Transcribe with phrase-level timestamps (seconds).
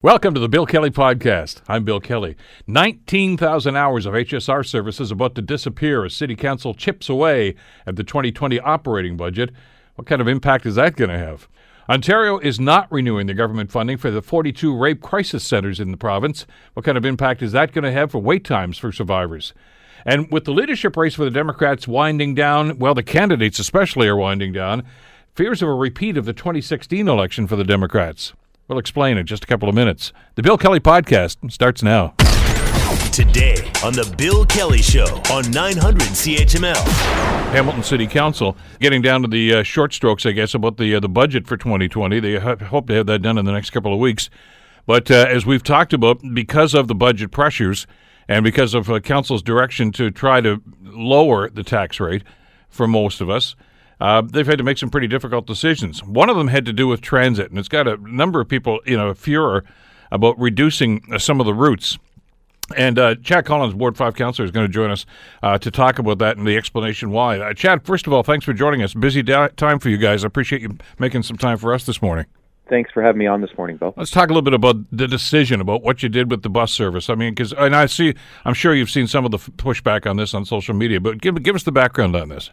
[0.00, 1.60] Welcome to the Bill Kelly Podcast.
[1.66, 2.36] I'm Bill Kelly.
[2.68, 8.04] 19,000 hours of HSR services about to disappear as City Council chips away at the
[8.04, 9.50] 2020 operating budget.
[9.96, 11.48] What kind of impact is that going to have?
[11.88, 15.96] Ontario is not renewing the government funding for the 42 rape crisis centers in the
[15.96, 16.46] province.
[16.74, 19.52] What kind of impact is that going to have for wait times for survivors?
[20.06, 24.14] And with the leadership race for the Democrats winding down, well, the candidates especially are
[24.14, 24.84] winding down,
[25.34, 28.32] fears of a repeat of the 2016 election for the Democrats.
[28.68, 30.12] We'll explain in just a couple of minutes.
[30.34, 32.14] The Bill Kelly Podcast starts now.
[33.12, 36.76] Today on The Bill Kelly Show on 900 CHML.
[37.50, 41.00] Hamilton City Council getting down to the uh, short strokes, I guess, about the uh,
[41.00, 42.20] the budget for 2020.
[42.20, 44.28] They ha- hope to have that done in the next couple of weeks.
[44.84, 47.86] But uh, as we've talked about, because of the budget pressures
[48.28, 52.22] and because of uh, council's direction to try to lower the tax rate
[52.68, 53.56] for most of us,
[54.00, 56.02] uh, they've had to make some pretty difficult decisions.
[56.04, 58.80] One of them had to do with transit, and it's got a number of people,
[58.86, 59.64] you know, furor
[60.10, 61.98] about reducing uh, some of the routes.
[62.76, 65.06] And uh, Chad Collins, Ward 5 Councillor, is going to join us
[65.42, 67.38] uh, to talk about that and the explanation why.
[67.38, 68.92] Uh, Chad, first of all, thanks for joining us.
[68.92, 70.22] Busy da- time for you guys.
[70.22, 72.26] I appreciate you making some time for us this morning.
[72.68, 73.94] Thanks for having me on this morning, Bill.
[73.96, 76.70] Let's talk a little bit about the decision about what you did with the bus
[76.70, 77.08] service.
[77.08, 80.08] I mean, because and I see, I'm sure you've seen some of the f- pushback
[80.08, 82.50] on this on social media, but give give us the background on this.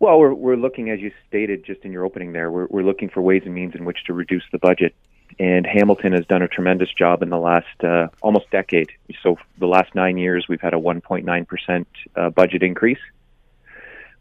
[0.00, 3.08] Well, we're we're looking, as you stated just in your opening there, we're we're looking
[3.08, 4.94] for ways and means in which to reduce the budget,
[5.40, 8.90] and Hamilton has done a tremendous job in the last uh, almost decade.
[9.22, 13.00] So the last nine years, we've had a 1.9 percent uh, budget increase.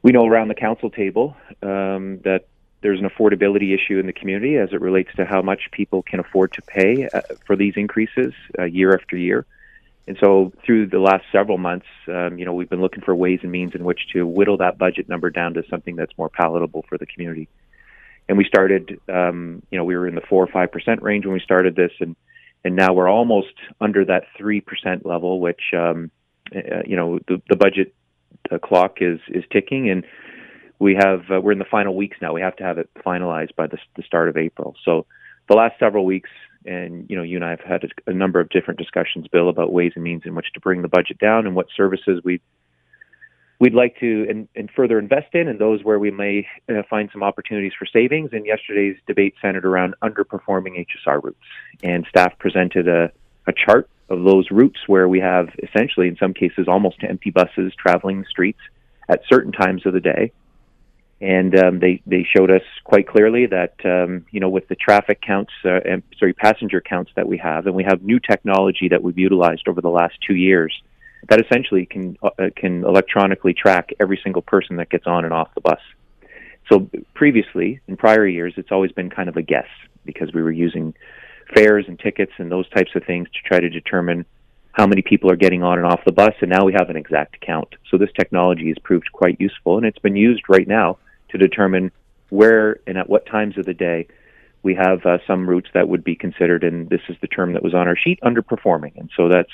[0.01, 2.45] We know around the council table um, that
[2.81, 6.19] there's an affordability issue in the community as it relates to how much people can
[6.19, 9.45] afford to pay uh, for these increases uh, year after year.
[10.07, 13.39] And so, through the last several months, um, you know, we've been looking for ways
[13.43, 16.85] and means in which to whittle that budget number down to something that's more palatable
[16.87, 17.49] for the community.
[18.29, 21.25] And we started, um, you know, we were in the four or five percent range
[21.25, 22.15] when we started this, and
[22.63, 26.09] and now we're almost under that three percent level, which, um,
[26.55, 27.93] uh, you know, the, the budget
[28.49, 30.05] uh, clock is is ticking, and
[30.79, 32.31] we have uh, we're in the final weeks now.
[32.31, 34.75] We have to have it finalized by the, the start of April.
[34.85, 35.05] So,
[35.49, 36.29] the last several weeks,
[36.67, 39.49] and you know, you and I have had a, a, number of different discussions, Bill,
[39.49, 42.41] about ways and means in which to bring the budget down and what services we
[43.59, 47.09] we'd like to and, and further invest in, and those where we may uh, find
[47.11, 48.29] some opportunities for savings.
[48.33, 51.37] And yesterday's debate centered around underperforming HSR routes,
[51.81, 53.11] and staff presented a,
[53.47, 57.73] a chart of those routes where we have essentially, in some cases, almost empty buses
[57.81, 58.59] traveling the streets
[59.09, 60.31] at certain times of the day
[61.19, 65.19] and um, they they showed us quite clearly that um, you know with the traffic
[65.21, 69.01] counts uh, and sorry passenger counts that we have, and we have new technology that
[69.01, 70.73] we've utilized over the last two years
[71.29, 75.49] that essentially can uh, can electronically track every single person that gets on and off
[75.55, 75.79] the bus.
[76.71, 79.67] So previously, in prior years, it's always been kind of a guess
[80.05, 80.93] because we were using
[81.55, 84.25] fares and tickets and those types of things to try to determine
[84.73, 86.97] how many people are getting on and off the bus, and now we have an
[86.97, 87.69] exact count.
[87.89, 90.99] So this technology has proved quite useful, and it's been used right now
[91.29, 91.91] to determine
[92.29, 94.07] where and at what times of the day
[94.63, 97.63] we have uh, some routes that would be considered, and this is the term that
[97.63, 98.97] was on our sheet, underperforming.
[98.97, 99.51] And so that's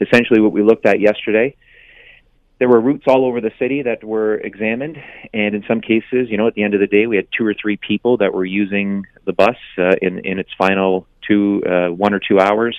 [0.00, 1.56] essentially what we looked at yesterday.
[2.58, 4.96] There were routes all over the city that were examined,
[5.34, 7.44] and in some cases, you know, at the end of the day, we had two
[7.44, 11.88] or three people that were using the bus uh, in in its final two, uh,
[11.88, 12.78] one or two hours.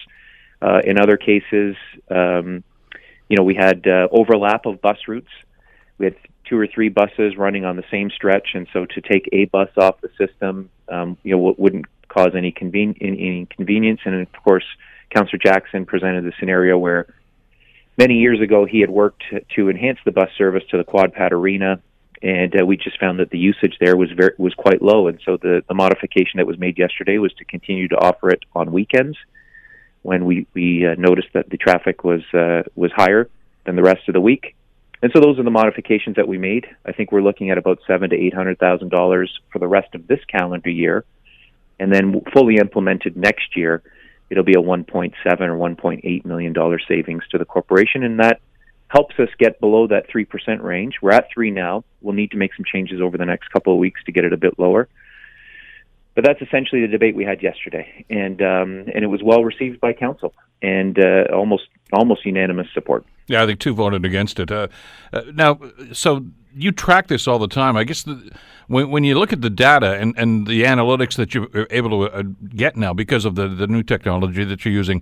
[0.61, 1.75] Uh, in other cases,
[2.09, 2.63] um,
[3.29, 5.29] you know, we had uh, overlap of bus routes.
[5.97, 6.15] We had
[6.47, 9.69] two or three buses running on the same stretch, and so to take a bus
[9.77, 14.01] off the system, um, you know, wouldn't cause any, conven- any inconvenience.
[14.05, 14.65] And of course,
[15.09, 17.13] Councillor Jackson presented the scenario where
[17.97, 19.23] many years ago he had worked
[19.55, 21.81] to enhance the bus service to the Quad Pad Arena,
[22.21, 25.07] and uh, we just found that the usage there was very was quite low.
[25.07, 28.43] And so the, the modification that was made yesterday was to continue to offer it
[28.55, 29.17] on weekends
[30.01, 33.29] when we we uh, noticed that the traffic was uh, was higher
[33.65, 34.54] than the rest of the week.
[35.05, 36.65] And so those are the modifications that we made.
[36.83, 39.93] I think we're looking at about seven to eight hundred thousand dollars for the rest
[39.93, 41.05] of this calendar year,
[41.79, 43.83] and then fully implemented next year,
[44.31, 47.45] it'll be a one point seven or one point eight million dollar savings to the
[47.45, 48.41] corporation, and that
[48.87, 50.95] helps us get below that three percent range.
[51.03, 51.83] We're at three now.
[52.01, 54.33] We'll need to make some changes over the next couple of weeks to get it
[54.33, 54.87] a bit lower.
[56.15, 59.79] But that's essentially the debate we had yesterday, and um, and it was well received
[59.79, 63.05] by council and uh, almost almost unanimous support.
[63.27, 64.51] Yeah, I think two voted against it.
[64.51, 64.67] Uh,
[65.13, 65.59] uh, now,
[65.91, 66.25] so
[66.55, 67.75] you track this all the time.
[67.75, 68.31] I guess the,
[68.67, 72.13] when, when you look at the data and, and the analytics that you're able to
[72.13, 72.23] uh,
[72.55, 75.01] get now because of the, the new technology that you're using,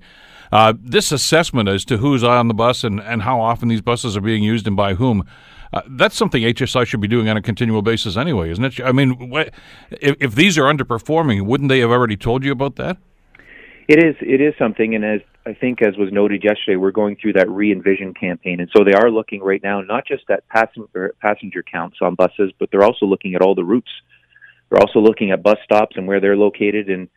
[0.52, 4.16] uh, this assessment as to who's on the bus and, and how often these buses
[4.16, 5.26] are being used and by whom,
[5.74, 8.80] uh, that's something HSR should be doing on a continual basis anyway, isn't it?
[8.82, 9.34] I mean,
[9.90, 12.98] if, if these are underperforming, wouldn't they have already told you about that?
[13.88, 14.16] It is.
[14.22, 17.50] It is something, and as I think, as was noted yesterday, we're going through that
[17.50, 21.98] re-envision campaign, and so they are looking right now not just at passenger passenger counts
[22.02, 23.92] on buses, but they're also looking at all the routes.
[24.70, 27.10] They're also looking at bus stops and where they're located, and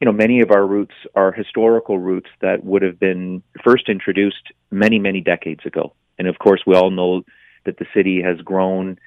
[0.00, 4.52] you know, many of our routes are historical routes that would have been first introduced
[4.70, 5.94] many, many decades ago.
[6.18, 7.22] And of course, we all know
[7.64, 8.98] that the city has grown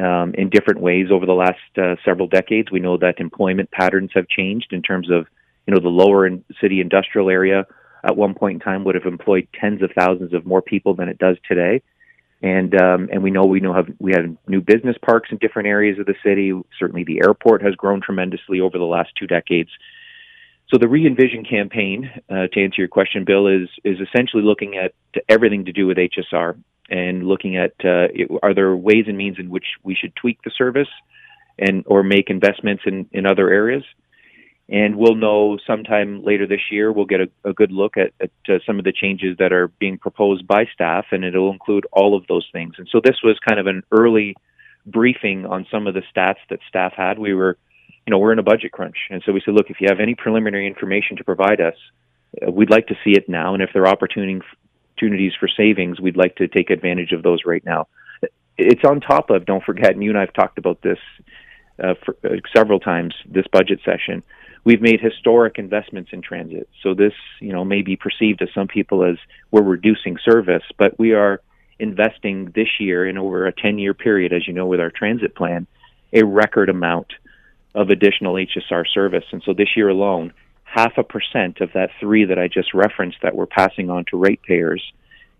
[0.00, 2.70] um, in different ways over the last uh, several decades.
[2.70, 5.26] We know that employment patterns have changed in terms of,
[5.66, 7.66] you know, the lower in city industrial area
[8.04, 11.08] at one point in time would have employed tens of thousands of more people than
[11.08, 11.82] it does today.
[12.42, 15.68] And um, and we know we know have we have new business parks in different
[15.68, 16.52] areas of the city.
[16.78, 19.70] Certainly, the airport has grown tremendously over the last two decades.
[20.68, 24.92] So the re-envision campaign, uh, to answer your question, Bill, is is essentially looking at
[25.28, 26.58] everything to do with HSR
[26.90, 28.08] and looking at uh,
[28.42, 30.88] are there ways and means in which we should tweak the service
[31.58, 33.82] and or make investments in, in other areas.
[34.68, 36.90] And we'll know sometime later this year.
[36.90, 39.68] We'll get a, a good look at, at uh, some of the changes that are
[39.68, 42.74] being proposed by staff, and it'll include all of those things.
[42.78, 44.34] And so this was kind of an early
[44.84, 47.18] briefing on some of the stats that staff had.
[47.18, 47.58] We were
[48.06, 48.96] you know, we're in a budget crunch.
[49.10, 51.74] And so we said, look, if you have any preliminary information to provide us,
[52.40, 53.52] uh, we'd like to see it now.
[53.52, 54.42] And if there are opportunities
[55.38, 57.88] for savings, we'd like to take advantage of those right now.
[58.56, 60.98] It's on top of, don't forget, and you and I have talked about this
[61.82, 64.22] uh, for, uh, several times this budget session.
[64.64, 66.68] We've made historic investments in transit.
[66.82, 69.16] So this, you know, may be perceived as some people as
[69.50, 71.40] we're reducing service, but we are
[71.78, 75.34] investing this year in over a 10 year period, as you know, with our transit
[75.34, 75.66] plan,
[76.12, 77.12] a record amount
[77.74, 79.24] of additional HSR service.
[79.32, 80.32] And so this year alone,
[80.64, 84.16] half a percent of that three that I just referenced that we're passing on to
[84.16, 84.82] ratepayers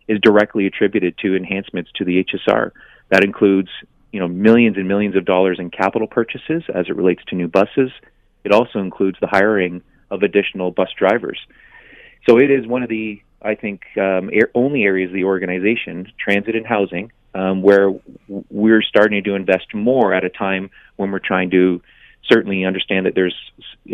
[0.07, 2.71] is directly attributed to enhancements to the HSR.
[3.11, 3.71] That includes,
[4.17, 7.49] you know, millions and millions of dollars in capital purchases as it relates to new
[7.49, 7.91] buses.
[8.45, 11.39] It also includes the hiring of additional bus drivers.
[12.27, 16.57] So it is one of the, I think, um, only areas of the organization, transit
[16.57, 17.93] and housing, um, where
[18.49, 21.83] we're starting to invest more at a time when we're trying to
[22.27, 23.37] certainly understand that there's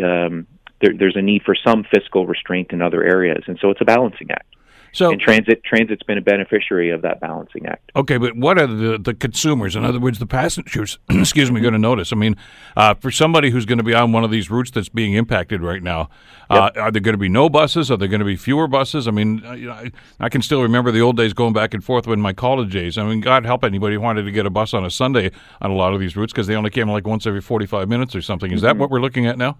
[0.01, 0.47] um,
[0.79, 3.85] there, there's a need for some fiscal restraint in other areas, and so it's a
[3.85, 4.52] balancing act.
[4.93, 7.91] So and transit transit's been a beneficiary of that balancing act.
[7.95, 9.75] Okay, but what are the the consumers?
[9.75, 10.99] In other words, the passengers.
[11.09, 12.13] excuse me, going to notice.
[12.13, 12.37] I mean,
[12.77, 15.61] uh, for somebody who's going to be on one of these routes that's being impacted
[15.61, 16.09] right now,
[16.49, 16.83] uh, yep.
[16.83, 17.89] are there going to be no buses?
[17.89, 19.07] Are there going to be fewer buses?
[19.07, 22.05] I mean, uh, I, I, can still remember the old days going back and forth
[22.05, 22.99] when my college days.
[22.99, 25.31] I mean, God help anybody who wanted to get a bus on a Sunday
[25.61, 27.89] on a lot of these routes because they only came like once every forty five
[27.89, 28.51] minutes or something.
[28.51, 28.67] Is mm-hmm.
[28.67, 29.57] that what we're looking at now?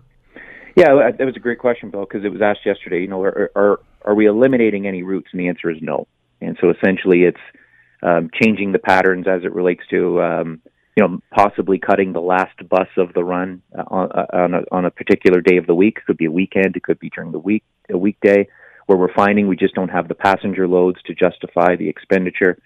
[0.75, 3.01] Yeah, that was a great question, Bill, because it was asked yesterday.
[3.01, 5.27] You know, are, are are we eliminating any routes?
[5.31, 6.07] And the answer is no.
[6.41, 7.37] And so essentially, it's
[8.01, 10.61] um, changing the patterns as it relates to um,
[10.97, 14.61] you know possibly cutting the last bus of the run uh, on, uh, on, a,
[14.71, 15.97] on a particular day of the week.
[15.99, 16.75] It could be a weekend.
[16.75, 18.47] It could be during the week, a weekday,
[18.87, 22.57] where we're finding we just don't have the passenger loads to justify the expenditure.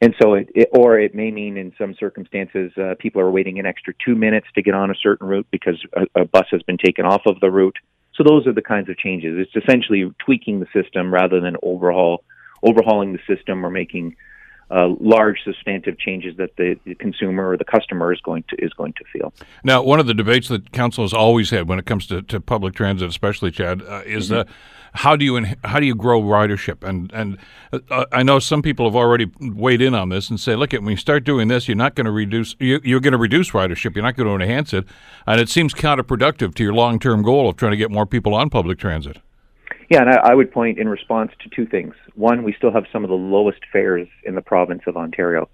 [0.00, 3.58] And so it, it, or it may mean in some circumstances, uh, people are waiting
[3.58, 6.62] an extra two minutes to get on a certain route because a, a bus has
[6.62, 7.76] been taken off of the route.
[8.14, 9.36] So those are the kinds of changes.
[9.38, 12.24] It's essentially tweaking the system rather than overhaul,
[12.62, 14.16] overhauling the system or making
[14.70, 18.72] uh, large substantive changes that the, the, consumer or the customer is going to is
[18.74, 19.32] going to feel.
[19.64, 22.40] Now, one of the debates that council has always had when it comes to, to
[22.40, 24.48] public transit, especially Chad, uh, is mm-hmm.
[24.48, 24.52] uh,
[24.92, 26.86] how do you how do you grow ridership?
[26.86, 27.38] And and
[27.72, 30.88] uh, I know some people have already weighed in on this and say, look, when
[30.88, 33.94] you start doing this, you're not going to reduce you, are going to reduce ridership.
[33.94, 34.84] You're not going to enhance it,
[35.26, 38.34] and it seems counterproductive to your long term goal of trying to get more people
[38.34, 39.18] on public transit.
[39.90, 41.94] Yeah, and I, I would point in response to two things.
[42.14, 45.48] One, we still have some of the lowest fares in the province of Ontario,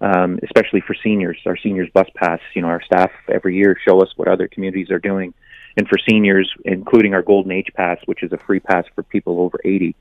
[0.00, 1.38] um, especially for seniors.
[1.46, 4.90] Our seniors bus pass, you know, our staff every year show us what other communities
[4.90, 5.34] are doing.
[5.76, 9.40] And for seniors, including our Golden Age Pass, which is a free pass for people
[9.40, 9.94] over 80,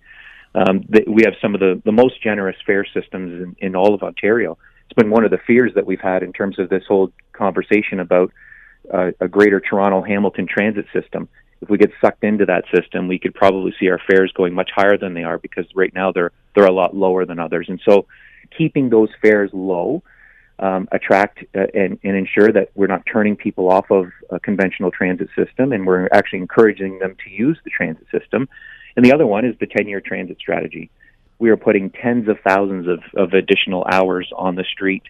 [0.54, 4.04] um, we have some of the, the most generous fare systems in, in all of
[4.04, 4.58] Ontario.
[4.86, 8.02] It's been one of the fears that we've had in terms of this whole conversation
[8.02, 8.34] about
[8.94, 11.30] uh, a greater Toronto Hamilton transit system
[11.62, 14.72] if we get sucked into that system, we could probably see our fares going much
[14.76, 17.68] higher than they are because right now they're they're a lot lower than others.
[17.70, 18.08] And so,
[18.58, 20.04] keeping those fares low
[20.62, 24.92] um, attract uh, and, and ensure that we're not turning people off of a conventional
[24.92, 28.48] transit system, and we're actually encouraging them to use the transit system.
[28.96, 30.90] And the other one is the 10-year transit strategy.
[31.40, 35.04] We are putting tens of thousands of, of additional hours on the street,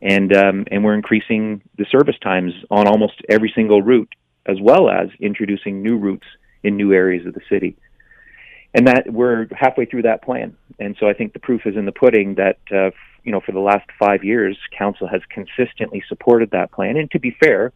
[0.00, 4.12] and um, and we're increasing the service times on almost every single route
[4.46, 6.26] as well as introducing new routes
[6.62, 7.76] in new areas of the city.
[8.74, 10.56] And that we're halfway through that plan.
[10.78, 12.90] And so I think the proof is in the pudding that, uh,
[13.22, 16.96] you know, for the last five years, council has consistently supported that plan.
[16.96, 17.72] And to be fair,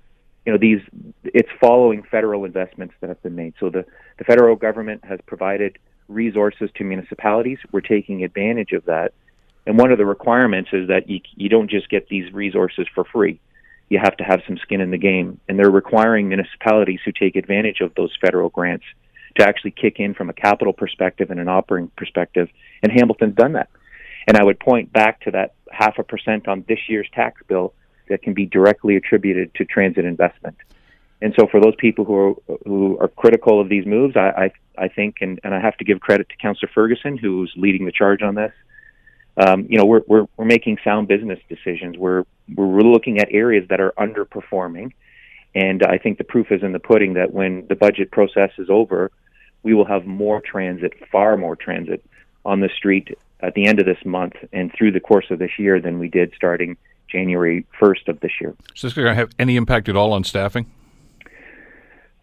[0.46, 0.80] you know these
[1.24, 3.54] it's following federal investments that have been made.
[3.58, 3.84] So the
[4.16, 5.76] the federal government has provided
[6.08, 7.58] resources to municipalities.
[7.72, 9.12] We're taking advantage of that.
[9.66, 13.04] And one of the requirements is that you, you don't just get these resources for
[13.04, 13.40] free.
[13.88, 15.40] You have to have some skin in the game.
[15.48, 18.84] And they're requiring municipalities who take advantage of those federal grants
[19.36, 22.48] to actually kick in from a capital perspective and an operating perspective.
[22.82, 23.68] And Hamilton's done that.
[24.26, 27.74] And I would point back to that half a percent on this year's tax bill
[28.08, 30.56] that can be directly attributed to transit investment.
[31.22, 32.34] And so, for those people who are
[32.66, 35.84] who are critical of these moves, I I, I think, and, and I have to
[35.84, 38.52] give credit to Councillor Ferguson, who's leading the charge on this.
[39.38, 41.96] Um, you know, we're, we're we're making sound business decisions.
[41.96, 42.24] We're
[42.54, 44.92] we're looking at areas that are underperforming,
[45.54, 47.14] and I think the proof is in the pudding.
[47.14, 49.10] That when the budget process is over,
[49.66, 52.00] we will have more transit, far more transit,
[52.44, 55.50] on the street at the end of this month and through the course of this
[55.58, 56.76] year than we did starting
[57.10, 58.54] January 1st of this year.
[58.76, 60.70] So, is this going to have any impact at all on staffing?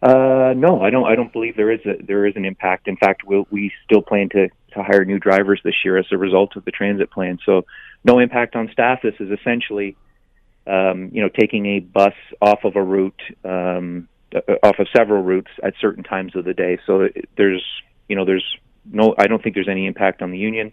[0.02, 1.04] Uh, no, I don't.
[1.04, 2.88] I don't believe there is a there is an impact.
[2.88, 6.16] In fact, we'll, we still plan to to hire new drivers this year as a
[6.16, 7.38] result of the transit plan.
[7.44, 7.66] So,
[8.04, 9.00] no impact on staff.
[9.02, 9.96] This is essentially,
[10.66, 14.08] um, you know, taking a bus off of a route, um,
[14.62, 16.78] off of several routes at certain times of the day.
[16.86, 17.64] So there's,
[18.08, 18.44] you know, there's
[18.90, 19.14] no.
[19.18, 20.72] I don't think there's any impact on the union,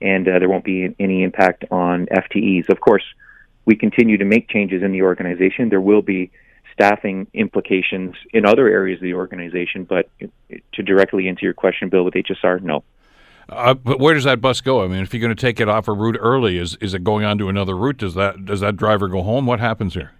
[0.00, 2.68] and uh, there won't be any impact on FTEs.
[2.68, 3.04] Of course,
[3.64, 5.68] we continue to make changes in the organization.
[5.68, 6.30] There will be
[6.72, 9.84] staffing implications in other areas of the organization.
[9.84, 10.08] But
[10.72, 12.84] to directly answer your question, Bill, with HSR, no.
[13.48, 14.84] Uh, but where does that bus go?
[14.84, 17.02] I mean, if you're going to take it off a route early, is is it
[17.02, 17.96] going on to another route?
[17.96, 19.46] Does that does that driver go home?
[19.46, 20.12] What happens here?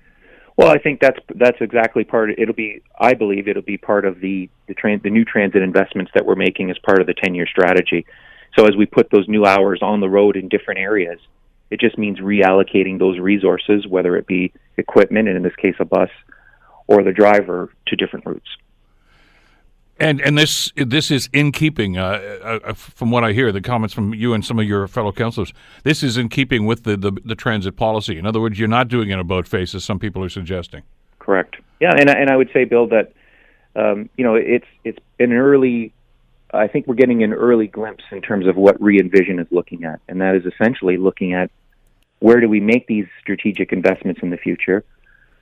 [0.59, 2.31] Well, I think that's that's exactly part.
[2.31, 5.63] Of, it'll be, I believe, it'll be part of the the, trans, the new transit
[5.63, 8.05] investments that we're making as part of the ten year strategy.
[8.59, 11.21] So as we put those new hours on the road in different areas,
[11.71, 15.85] it just means reallocating those resources, whether it be equipment, and in this case, a
[15.85, 16.11] bus,
[16.89, 18.49] or the driver to different routes.
[20.01, 23.93] And and this this is in keeping, uh, uh, from what I hear, the comments
[23.93, 25.53] from you and some of your fellow councillors.
[25.83, 28.17] This is in keeping with the, the, the transit policy.
[28.17, 30.83] In other words, you're not doing an about face as some people are suggesting.
[31.19, 31.57] Correct.
[31.81, 33.13] Yeah, and and I would say, Bill, that
[33.75, 35.93] um, you know it's it's an early.
[36.55, 40.01] I think we're getting an early glimpse in terms of what re-envision is looking at,
[40.09, 41.51] and that is essentially looking at
[42.21, 44.85] where do we make these strategic investments in the future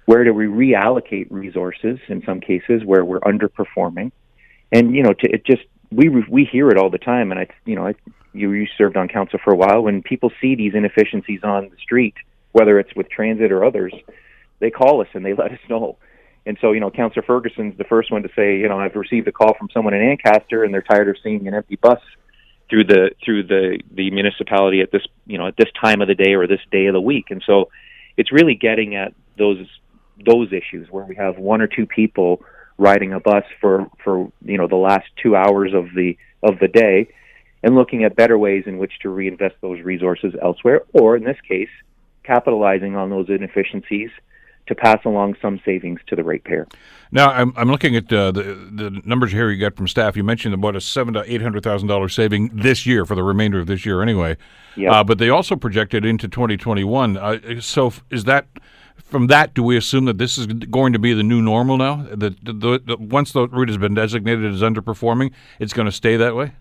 [0.07, 4.13] where do we reallocate resources in some cases where we're underperforming?
[4.73, 7.31] And you know, to, it just we we hear it all the time.
[7.31, 7.95] And I, you know, I,
[8.33, 9.83] you you served on council for a while.
[9.83, 12.15] When people see these inefficiencies on the street,
[12.53, 13.95] whether it's with transit or others,
[14.61, 15.97] they call us and they let us know.
[16.45, 19.27] And so, you know, Councillor Ferguson's the first one to say, you know, I've received
[19.27, 21.99] a call from someone in Ancaster, and they're tired of seeing an empty bus
[22.71, 26.17] through the through the the municipality at this you know at this time of the
[26.17, 27.27] day or this day of the week.
[27.31, 27.69] And so,
[28.17, 29.67] it's really getting at those
[30.25, 32.43] those issues where we have one or two people
[32.79, 36.69] riding a bus for for you know the last two hours of the of the
[36.69, 37.09] day
[37.63, 41.39] and looking at better ways in which to reinvest those resources elsewhere or in this
[41.49, 41.71] case
[42.23, 44.11] capitalizing on those inefficiencies
[44.67, 46.67] to pass along some savings to the ratepayer.
[47.13, 50.17] Now, I'm, I'm looking at uh, the the numbers here you got from staff.
[50.17, 53.23] You mentioned about a seven to eight hundred thousand dollars saving this year for the
[53.23, 54.37] remainder of this year, anyway.
[54.75, 54.93] Yeah.
[54.93, 57.17] Uh, but they also projected into 2021.
[57.17, 58.47] Uh, so, is that
[59.09, 62.07] from that, do we assume that this is going to be the new normal now?
[62.11, 66.17] That the, the, once the route has been designated as underperforming, it's going to stay
[66.17, 66.53] that way.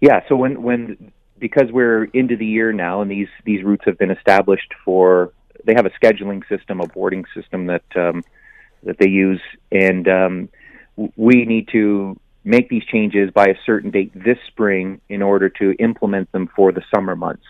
[0.00, 0.20] Yeah.
[0.28, 4.10] So when when because we're into the year now, and these these routes have been
[4.10, 5.32] established for,
[5.64, 8.24] they have a scheduling system, a boarding system that um,
[8.82, 10.48] that they use, and um,
[11.16, 15.72] we need to make these changes by a certain date this spring in order to
[15.78, 17.44] implement them for the summer months.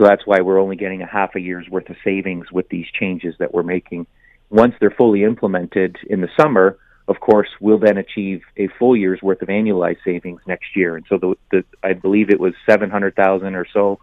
[0.00, 2.86] So that's why we're only getting a half a year's worth of savings with these
[2.98, 4.06] changes that we're making.
[4.48, 9.20] Once they're fully implemented in the summer, of course, we'll then achieve a full year's
[9.20, 10.96] worth of annualized savings next year.
[10.96, 14.00] And so the, the I believe it was 700,000 or so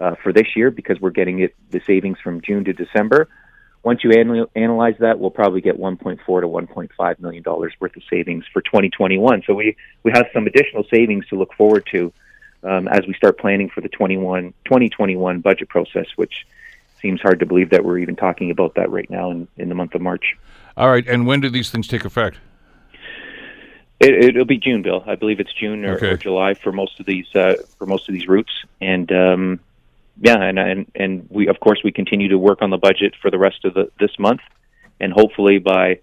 [0.00, 3.28] uh, for this year because we're getting it the savings from June to December.
[3.84, 8.02] Once you anal- analyze that, we'll probably get 1.4 to 1.5 million dollars worth of
[8.10, 9.44] savings for 2021.
[9.46, 12.12] So we we have some additional savings to look forward to
[12.66, 16.46] um, as we start planning for the 21, 2021 budget process, which
[17.00, 19.74] seems hard to believe that we're even talking about that right now in, in the
[19.74, 20.36] month of March.
[20.76, 22.38] All right, and when do these things take effect?
[23.98, 25.02] It, will be June, Bill.
[25.06, 26.08] I believe it's June or, okay.
[26.08, 29.60] or, July for most of these uh, for most of these routes, and um,
[30.20, 33.30] yeah, and, and and we of course we continue to work on the budget for
[33.30, 34.42] the rest of the, this month,
[35.00, 35.98] and hopefully by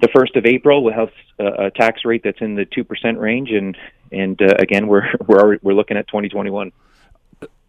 [0.00, 3.18] the first of April we'll have a, a tax rate that's in the two percent
[3.18, 3.76] range, and
[4.12, 6.72] and uh, again, we're we're we're looking at 2021.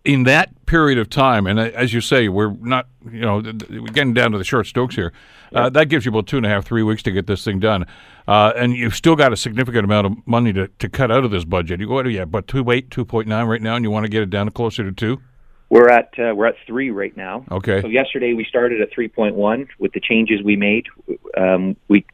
[0.03, 3.37] in that period of time, and uh, as you say, we're not, you know,
[3.69, 5.13] we're getting down to the short strokes here.
[5.53, 7.59] Uh, that gives you about two and a half, three weeks to get this thing
[7.59, 7.85] done,
[8.27, 11.31] uh, and you've still got a significant amount of money to, to cut out of
[11.31, 11.79] this budget.
[11.79, 12.31] You go, you at?
[12.31, 14.47] But two eight, two point nine right now, and you want to get it down
[14.47, 15.21] to closer to two.
[15.69, 17.43] We're at uh, we're at three right now.
[17.51, 17.81] Okay.
[17.81, 20.85] So yesterday we started at three point one with the changes we made.
[21.37, 22.05] Um, we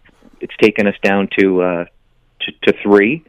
[0.42, 1.86] it's taken us down to uh,
[2.42, 3.24] to, to three,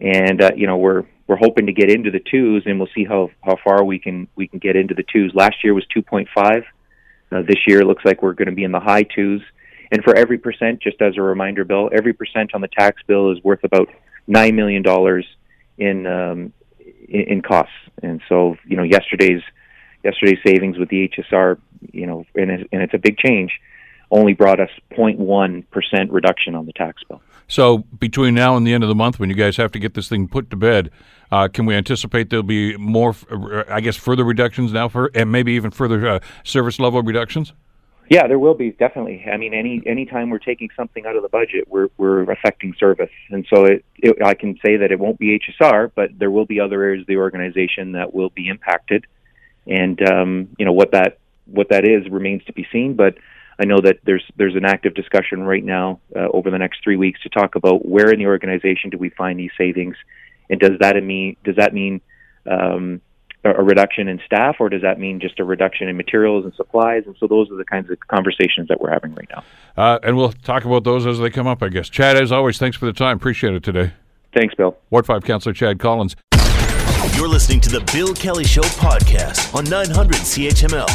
[0.00, 3.04] and uh, you know we're we're hoping to get into the twos, and we'll see
[3.04, 5.32] how how far we can we can get into the twos.
[5.34, 6.64] Last year was two point five.
[7.32, 9.42] Uh, this year looks like we're going to be in the high twos.
[9.90, 13.32] And for every percent, just as a reminder, Bill, every percent on the tax bill
[13.32, 13.88] is worth about
[14.26, 15.26] nine million dollars
[15.78, 16.52] in, um,
[17.08, 17.74] in in costs.
[18.02, 19.42] And so, you know, yesterday's
[20.04, 21.58] yesterday's savings with the HSR,
[21.92, 23.50] you know, and it's, and it's a big change,
[24.10, 27.20] only brought us 0.1 percent reduction on the tax bill.
[27.48, 29.94] So between now and the end of the month, when you guys have to get
[29.94, 30.90] this thing put to bed,
[31.30, 35.30] uh, can we anticipate there'll be more, uh, I guess, further reductions now for, and
[35.30, 37.52] maybe even further uh, service level reductions?
[38.08, 39.24] Yeah, there will be definitely.
[39.30, 42.72] I mean, any any time we're taking something out of the budget, we're we're affecting
[42.78, 46.30] service, and so it, it, I can say that it won't be HSR, but there
[46.30, 49.06] will be other areas of the organization that will be impacted,
[49.66, 52.94] and um, you know what that what that is remains to be seen.
[52.94, 53.16] But
[53.58, 56.96] I know that there's there's an active discussion right now uh, over the next three
[56.96, 59.96] weeks to talk about where in the organization do we find these savings,
[60.50, 62.00] and does that mean does that mean
[62.50, 63.00] um,
[63.44, 67.04] a reduction in staff, or does that mean just a reduction in materials and supplies?
[67.06, 69.44] And so those are the kinds of conversations that we're having right now.
[69.76, 71.88] Uh, and we'll talk about those as they come up, I guess.
[71.88, 73.16] Chad, as always, thanks for the time.
[73.16, 73.92] Appreciate it today.
[74.34, 74.76] Thanks, Bill.
[74.90, 76.16] Ward 5 Councillor Chad Collins.
[77.14, 80.88] You're listening to the Bill Kelly Show podcast on 900 CHML.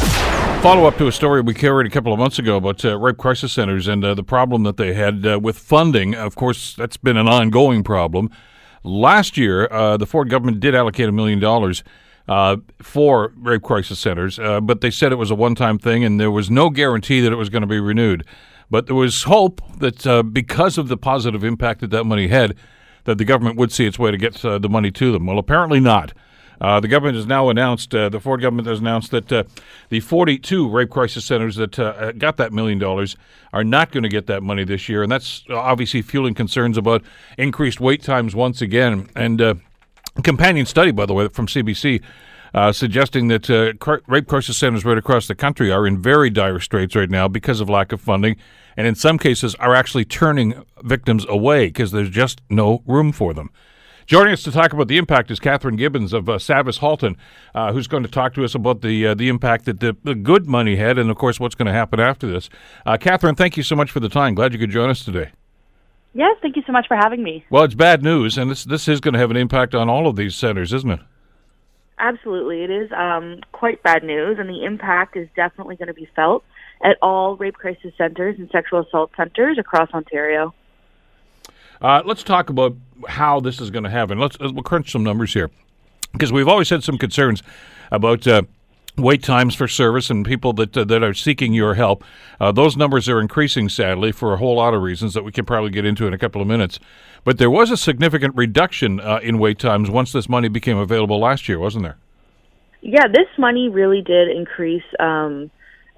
[0.60, 3.18] Follow up to a story we carried a couple of months ago about uh, rape
[3.18, 6.14] crisis centers and uh, the problem that they had uh, with funding.
[6.14, 8.30] Of course, that's been an ongoing problem.
[8.82, 11.84] Last year, uh, the Ford government did allocate a million dollars
[12.26, 16.02] uh, for rape crisis centers, uh, but they said it was a one time thing
[16.02, 18.24] and there was no guarantee that it was going to be renewed.
[18.70, 22.56] But there was hope that because of the positive impact that that money had,
[23.04, 25.26] that the government would see its way to get uh, the money to them.
[25.26, 26.12] Well, apparently not.
[26.60, 29.26] Uh, the government has now announced, uh, the Ford government has announced that
[29.88, 31.76] the 42 rape crisis centers that
[32.18, 33.16] got that million dollars
[33.52, 35.02] are not going to get that money this year.
[35.02, 37.02] And that's obviously fueling concerns about
[37.36, 39.08] increased wait times once again.
[39.16, 39.60] And
[40.22, 42.00] companion study, by the way, from CBC.
[42.54, 43.72] Uh, suggesting that uh,
[44.06, 47.60] rape crisis centers right across the country are in very dire straits right now because
[47.60, 48.36] of lack of funding,
[48.76, 53.32] and in some cases are actually turning victims away because there's just no room for
[53.32, 53.50] them.
[54.06, 57.16] Joining us to talk about the impact is Catherine Gibbons of uh, SAVIS Halton,
[57.54, 60.14] uh, who's going to talk to us about the uh, the impact that the, the,
[60.14, 62.50] good money had, and of course what's going to happen after this.
[62.84, 64.34] Uh, Catherine, thank you so much for the time.
[64.34, 65.30] Glad you could join us today.
[66.14, 67.44] Yes, thank you so much for having me.
[67.48, 70.06] Well, it's bad news, and this this is going to have an impact on all
[70.06, 71.00] of these centers, isn't it?
[72.02, 76.08] Absolutely, it is um, quite bad news, and the impact is definitely going to be
[76.16, 76.44] felt
[76.82, 80.52] at all rape crisis centers and sexual assault centers across Ontario.
[81.80, 82.74] Uh, let's talk about
[83.08, 84.18] how this is going to happen.
[84.18, 85.50] Let's we'll crunch some numbers here,
[86.12, 87.42] because we've always had some concerns
[87.90, 88.26] about.
[88.26, 88.42] Uh,
[88.96, 92.04] wait times for service and people that uh, that are seeking your help.
[92.40, 95.44] Uh, those numbers are increasing, sadly, for a whole lot of reasons that we can
[95.44, 96.78] probably get into in a couple of minutes.
[97.24, 101.18] But there was a significant reduction uh, in wait times once this money became available
[101.18, 101.96] last year, wasn't there?
[102.80, 104.82] Yeah, this money really did increase.
[104.98, 105.50] Um,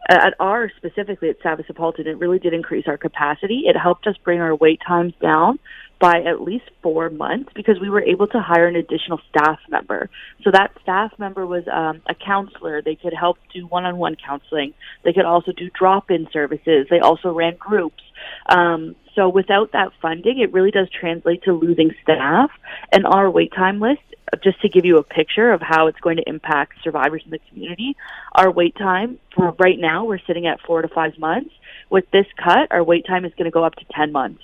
[0.08, 3.62] at our specifically at SAVIS Halton, it really did increase our capacity.
[3.64, 5.58] It helped us bring our wait times down
[6.00, 10.10] by at least four months because we were able to hire an additional staff member.
[10.42, 12.82] So that staff member was um, a counselor.
[12.82, 14.74] They could help do one-on-one counseling.
[15.04, 16.88] They could also do drop-in services.
[16.90, 18.02] They also ran groups.
[18.48, 22.50] Um, so without that funding, it really does translate to losing staff.
[22.92, 24.02] And our wait time list,
[24.42, 27.40] just to give you a picture of how it's going to impact survivors in the
[27.50, 27.96] community,
[28.32, 31.50] our wait time for right now, we're sitting at four to five months.
[31.90, 34.42] With this cut, our wait time is going to go up to 10 months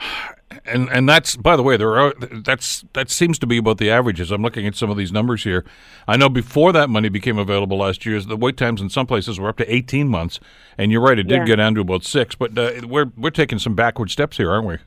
[0.64, 3.90] and and that's by the way there are that's that seems to be about the
[3.90, 5.64] averages i'm looking at some of these numbers here
[6.08, 9.38] i know before that money became available last year the wait times in some places
[9.38, 10.40] were up to 18 months
[10.78, 11.44] and you're right it did yeah.
[11.44, 14.66] get down to about six but uh, we're we're taking some backward steps here aren't
[14.66, 14.78] we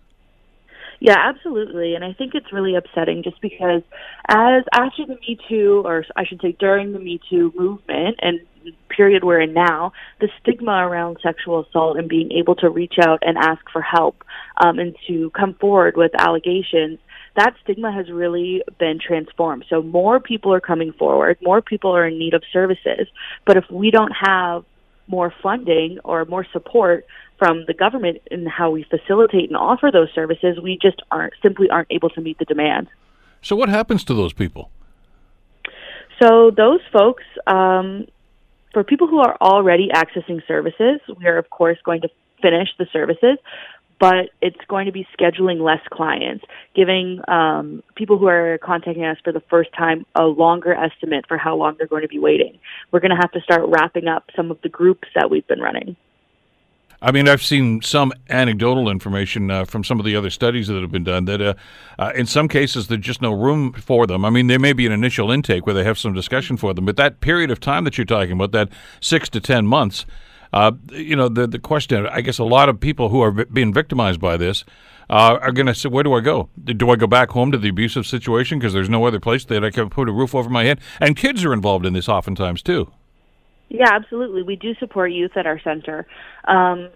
[1.00, 1.94] yeah, absolutely.
[1.94, 3.84] And I think it's really upsetting just because
[4.28, 8.40] as after the Me Too, or I should say during the Me Too movement and
[8.90, 13.20] period we're in now, the stigma around sexual assault and being able to reach out
[13.22, 14.24] and ask for help
[14.58, 17.00] um, and to come forward with allegations
[17.38, 19.64] that stigma has really been transformed.
[19.70, 23.08] So more people are coming forward, more people are in need of services.
[23.46, 24.66] But if we don't have
[25.08, 27.06] more funding or more support
[27.38, 31.70] from the government in how we facilitate and offer those services, we just aren't simply
[31.70, 32.88] aren't able to meet the demand.
[33.44, 34.72] So what happens to those people?
[36.20, 38.08] So those folks, um,
[38.74, 42.10] for people who are already accessing services, we are of course going to
[42.42, 43.38] finish the services,
[44.00, 49.18] but it's going to be scheduling less clients, giving um, people who are contacting us
[49.24, 52.60] for the first time a longer estimate for how long they're going to be waiting.
[52.92, 55.60] We're going to have to start wrapping up some of the groups that we've been
[55.60, 55.96] running.
[57.02, 60.82] I mean, I've seen some anecdotal information uh, from some of the other studies that
[60.82, 61.54] have been done that uh,
[62.00, 64.26] uh, in some cases there's just no room for them.
[64.26, 66.86] I mean, there may be an initial intake where they have some discussion for them,
[66.86, 70.08] but that period of time that you're talking about, that six to 10 months,
[70.54, 73.74] uh, you know, the, the question, I guess a lot of people who are being
[73.74, 74.66] victimized by this
[75.10, 76.50] uh, are going to say, where do I go?
[76.64, 79.64] Do I go back home to the abusive situation because there's no other place that
[79.64, 80.80] I can put a roof over my head?
[81.00, 82.92] And kids are involved in this oftentimes too.
[83.70, 84.44] Yeah, absolutely.
[84.44, 86.06] We do support youth at our center.
[86.48, 86.90] Um,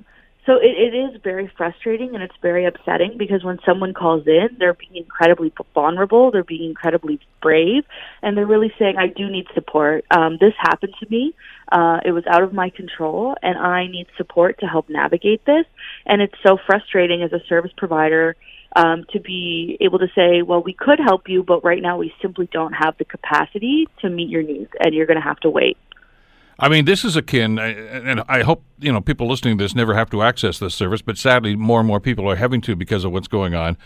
[0.45, 4.47] so it, it is very frustrating and it's very upsetting because when someone calls in,
[4.57, 7.84] they're being incredibly vulnerable, they're being incredibly brave,
[8.23, 10.03] and they're really saying, "I do need support.
[10.10, 11.36] Um, this happened to me.
[11.71, 15.65] Uh, it was out of my control, and I need support to help navigate this."
[16.07, 18.36] And it's so frustrating as a service provider
[18.75, 22.13] um, to be able to say, "Well, we could help you, but right now we
[22.19, 25.51] simply don't have the capacity to meet your needs, and you're going to have to
[25.51, 25.77] wait."
[26.62, 29.95] I mean, this is akin, and I hope you know people listening to this never
[29.95, 33.04] have to access this service, but sadly, more and more people are having to because
[33.04, 33.78] of what's going on.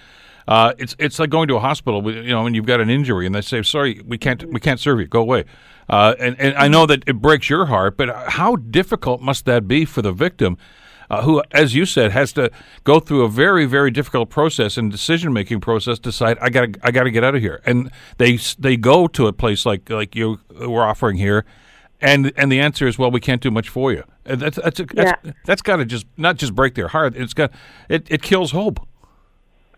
[0.45, 3.25] Uh, it's it's like going to a hospital, you know, and you've got an injury,
[3.25, 5.07] and they say, "Sorry, we can't we can't serve you.
[5.07, 5.45] Go away."
[5.87, 9.69] Uh, and and I know that it breaks your heart, but how difficult must that
[9.69, 10.57] be for the victim?
[11.09, 12.51] Uh, who, as you said, has to
[12.83, 15.99] go through a very, very difficult process and decision making process.
[15.99, 19.27] Decide, I got, I got to get out of here, and they they go to
[19.27, 21.45] a place like like you were offering here,
[22.01, 24.03] and and the answer is, well, we can't do much for you.
[24.23, 25.31] That's that's a, that's, yeah.
[25.45, 27.15] that's got to just not just break their heart.
[27.15, 27.51] It's got
[27.89, 28.85] it it kills hope.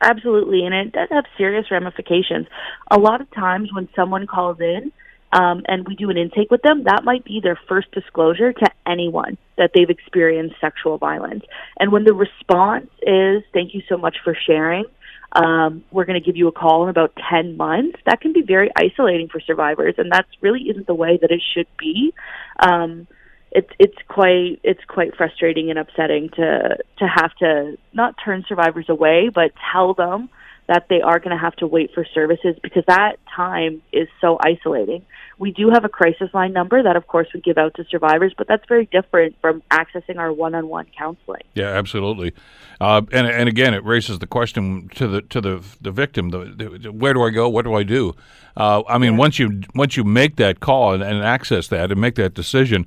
[0.01, 2.47] Absolutely, and it does have serious ramifications.
[2.91, 4.91] A lot of times when someone calls in
[5.33, 8.71] um, and we do an intake with them, that might be their first disclosure to
[8.85, 11.43] anyone that they've experienced sexual violence.
[11.79, 14.85] And when the response is, "Thank you so much for sharing,"
[15.31, 18.41] um, we're going to give you a call in about 10 months, that can be
[18.41, 22.13] very isolating for survivors, and that really isn't the way that it should be.
[22.59, 23.07] Um,
[23.51, 28.89] it's it's quite it's quite frustrating and upsetting to to have to not turn survivors
[28.89, 30.29] away, but tell them
[30.67, 34.37] that they are going to have to wait for services because that time is so
[34.39, 35.05] isolating.
[35.39, 38.33] We do have a crisis line number that, of course, we give out to survivors,
[38.37, 41.43] but that's very different from accessing our one-on-one counseling.
[41.53, 42.33] Yeah, absolutely.
[42.81, 46.79] Uh, and and again, it raises the question to the to the the victim: the,
[46.79, 47.47] the, where do I go?
[47.47, 48.15] What do I do?
[48.55, 49.19] Uh, I mean, yeah.
[49.19, 52.85] once you once you make that call and, and access that and make that decision,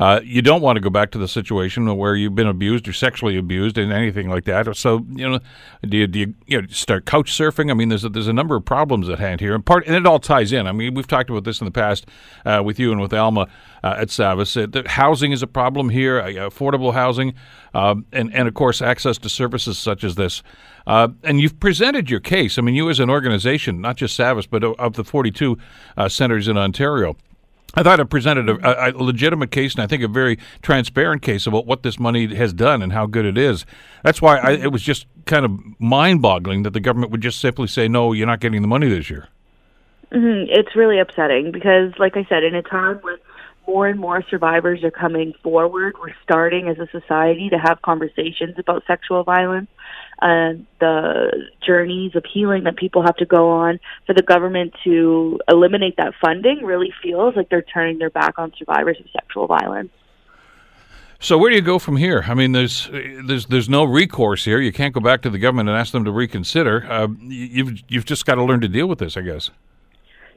[0.00, 2.92] uh, you don't want to go back to the situation where you've been abused or
[2.94, 4.74] sexually abused and anything like that.
[4.74, 5.40] So you know,
[5.86, 7.70] do you, do you, you know, start couch surfing?
[7.70, 9.94] I mean, there's a, there's a number of problems at hand here, and part and
[9.94, 10.66] it all ties in.
[10.66, 12.06] I mean, we've talked about this in the past
[12.46, 13.46] uh, with you and with Alma
[13.84, 14.72] uh, at SAVIS.
[14.72, 17.34] that housing is a problem here, uh, affordable housing,
[17.74, 20.42] um, and and of course access to services such as this.
[20.86, 22.56] Uh, and you've presented your case.
[22.56, 25.58] I mean, you as an organization, not just SAVIS, but of the 42
[25.98, 27.16] uh, centers in Ontario.
[27.74, 31.46] I thought it presented a, a, legitimate case, and I think a very transparent case
[31.46, 33.64] about what this money has done and how good it is.
[34.02, 37.68] That's why I, it was just kind of mind-boggling that the government would just simply
[37.68, 39.28] say, "No, you're not getting the money this year."
[40.10, 40.50] Mm-hmm.
[40.50, 43.18] It's really upsetting because, like I said, in a time when
[43.68, 48.56] more and more survivors are coming forward, we're starting as a society to have conversations
[48.58, 49.68] about sexual violence
[50.20, 55.38] and the journeys of healing that people have to go on for the government to
[55.48, 59.90] eliminate that funding really feels like they're turning their back on survivors of sexual violence.
[61.22, 62.24] So where do you go from here?
[62.26, 64.58] I mean, there's there's there's no recourse here.
[64.58, 66.90] You can't go back to the government and ask them to reconsider.
[66.90, 69.50] Uh, you've you've just got to learn to deal with this, I guess.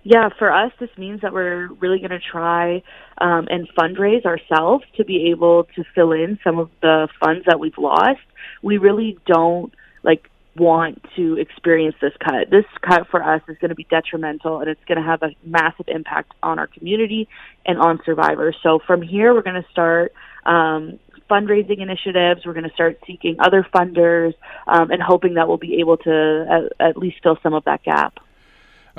[0.03, 2.83] Yeah, for us, this means that we're really going to try
[3.19, 7.61] um, and fundraise ourselves to be able to fill in some of the funds that
[7.61, 8.19] we've lost
[8.63, 9.71] we really don't
[10.01, 12.49] like want to experience this cut.
[12.49, 15.29] This cut for us is going to be detrimental and it's going to have a
[15.43, 17.27] massive impact on our community
[17.65, 18.55] and on survivors.
[18.61, 20.13] So from here, we're going to start
[20.45, 20.99] um,
[21.29, 22.45] fundraising initiatives.
[22.45, 24.33] We're going to start seeking other funders
[24.67, 27.83] um, and hoping that we'll be able to at, at least fill some of that
[27.83, 28.19] gap.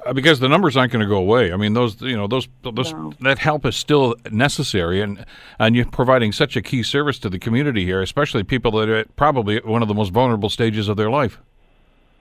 [0.05, 1.53] Uh, because the numbers aren't going to go away.
[1.53, 3.13] I mean, those you know those those no.
[3.21, 5.25] that help is still necessary, and
[5.61, 9.05] and you're providing such a key service to the community here, especially people that are
[9.17, 11.39] probably at one of the most vulnerable stages of their life.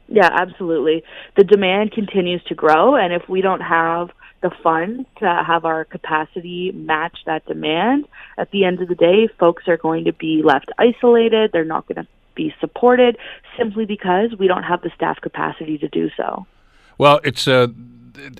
[0.07, 1.03] Yeah, absolutely.
[1.35, 4.11] The demand continues to grow, and if we don't have
[4.43, 8.05] the funds to have our capacity match that demand,
[8.37, 11.51] at the end of the day, folks are going to be left isolated.
[11.51, 13.17] They're not going to be supported
[13.57, 16.45] simply because we don't have the staff capacity to do so.
[16.97, 17.67] Well, it's uh,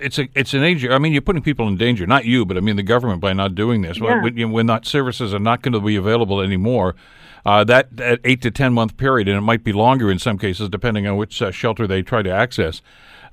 [0.02, 0.94] it's a it's an danger.
[0.94, 2.06] I mean, you're putting people in danger.
[2.06, 4.00] Not you, but I mean the government by not doing this.
[4.00, 4.22] Yeah.
[4.22, 6.96] When, when that services are not going to be available anymore,
[7.46, 10.38] uh, that, that eight to ten month period, and it might be longer in some
[10.38, 12.82] cases, depending on which uh, shelter they try to access.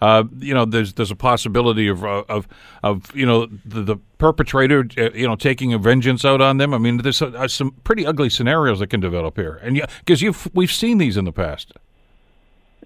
[0.00, 2.48] Uh, you know, there's there's a possibility of uh, of
[2.82, 6.72] of you know the, the perpetrator, uh, you know, taking a vengeance out on them.
[6.72, 10.72] I mean, there's some pretty ugly scenarios that can develop here, and because you've we've
[10.72, 11.72] seen these in the past.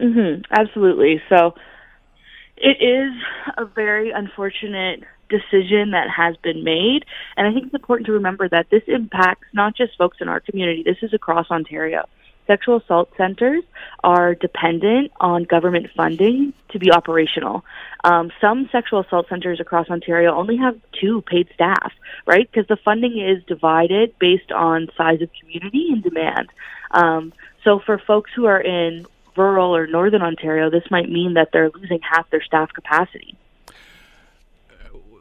[0.01, 1.23] hmm absolutely.
[1.29, 1.55] So
[2.57, 3.13] it is
[3.57, 7.05] a very unfortunate decision that has been made,
[7.37, 10.41] and I think it's important to remember that this impacts not just folks in our
[10.41, 10.83] community.
[10.83, 12.05] This is across Ontario
[12.47, 13.63] sexual assault centers
[14.03, 17.65] are dependent on government funding to be operational.
[18.03, 21.93] Um, some sexual assault centers across Ontario only have two paid staff,
[22.27, 22.51] right?
[22.51, 26.49] Because the funding is divided based on size of community and demand.
[26.91, 27.33] Um,
[27.65, 31.71] so for folks who are in rural or northern Ontario, this might mean that they're
[31.71, 33.37] losing half their staff capacity.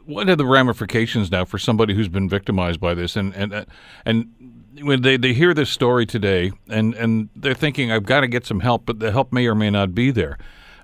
[0.06, 3.66] What are the ramifications now for somebody who's been victimized by this and and
[4.04, 8.26] and when they, they hear this story today and, and they're thinking, I've got to
[8.26, 10.36] get some help, but the help may or may not be there.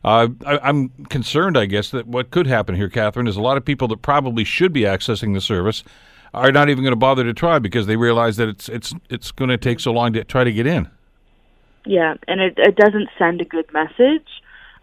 [0.03, 3.57] Uh, I, am concerned, I guess, that what could happen here, Catherine, is a lot
[3.57, 5.85] of people that probably should be accessing the service
[6.33, 9.33] are not even going to bother to try because they realize that it's it's it's
[9.33, 10.89] going to take so long to try to get in.
[11.85, 14.27] Yeah, and it, it doesn't send a good message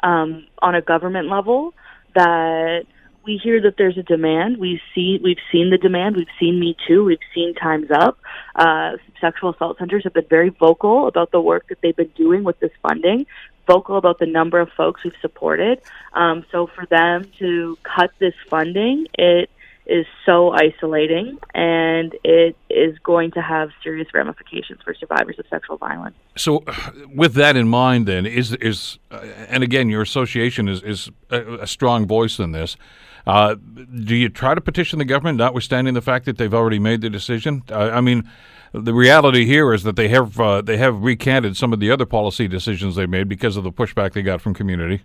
[0.01, 1.73] um, on a government level
[2.15, 2.85] that
[3.23, 4.57] we hear that there's a demand.
[4.57, 6.15] We see we've seen the demand.
[6.15, 7.03] We've seen Me Too.
[7.03, 8.17] We've seen Times Up.
[8.55, 12.43] Uh, sexual assault centers have been very vocal about the work that they've been doing
[12.43, 13.27] with this funding.
[13.67, 15.81] Vocal about the number of folks we've supported.
[16.13, 19.49] Um, so for them to cut this funding, it
[19.87, 25.77] is so isolating and it is going to have serious ramifications for survivors of sexual
[25.77, 26.15] violence.
[26.35, 26.63] So,
[27.15, 29.19] with that in mind, then is is uh,
[29.49, 32.75] and again, your association is is a, a strong voice in this.
[33.25, 37.01] Uh, do you try to petition the government, notwithstanding the fact that they've already made
[37.01, 37.61] the decision?
[37.69, 38.29] I mean,
[38.71, 42.05] the reality here is that they have uh, they have recanted some of the other
[42.05, 45.01] policy decisions they made because of the pushback they got from community.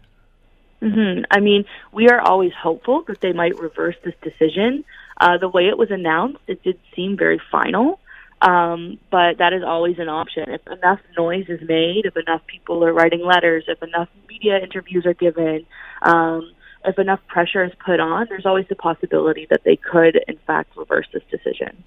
[0.83, 1.25] Mm-hmm.
[1.31, 4.85] I mean, we are always hopeful that they might reverse this decision.
[5.21, 8.01] Uh, the way it was announced, it did seem very final.
[8.41, 10.51] Um, but that is always an option.
[10.51, 15.07] If enough noise is made, if enough people are writing letters, if enough media interviews
[15.07, 15.65] are given,
[16.03, 16.53] um,
[16.85, 20.77] if enough pressure is put on, there's always the possibility that they could, in fact,
[20.77, 21.85] reverse this decision.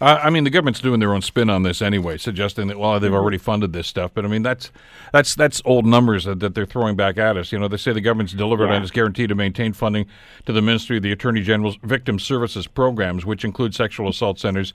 [0.00, 3.00] Uh, I mean, the government's doing their own spin on this anyway, suggesting that well,
[3.00, 3.18] they've mm-hmm.
[3.18, 4.12] already funded this stuff.
[4.14, 4.70] But I mean, that's
[5.12, 7.50] that's that's old numbers that, that they're throwing back at us.
[7.50, 8.76] You know, they say the government's delivered yeah.
[8.76, 10.06] and is guaranteed to maintain funding
[10.46, 14.72] to the Ministry of the Attorney General's Victim Services programs, which include sexual assault centers,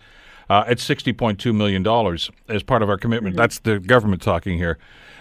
[0.49, 3.33] uh, at sixty point two million dollars as part of our commitment.
[3.35, 3.41] Mm-hmm.
[3.41, 4.77] That's the government talking here.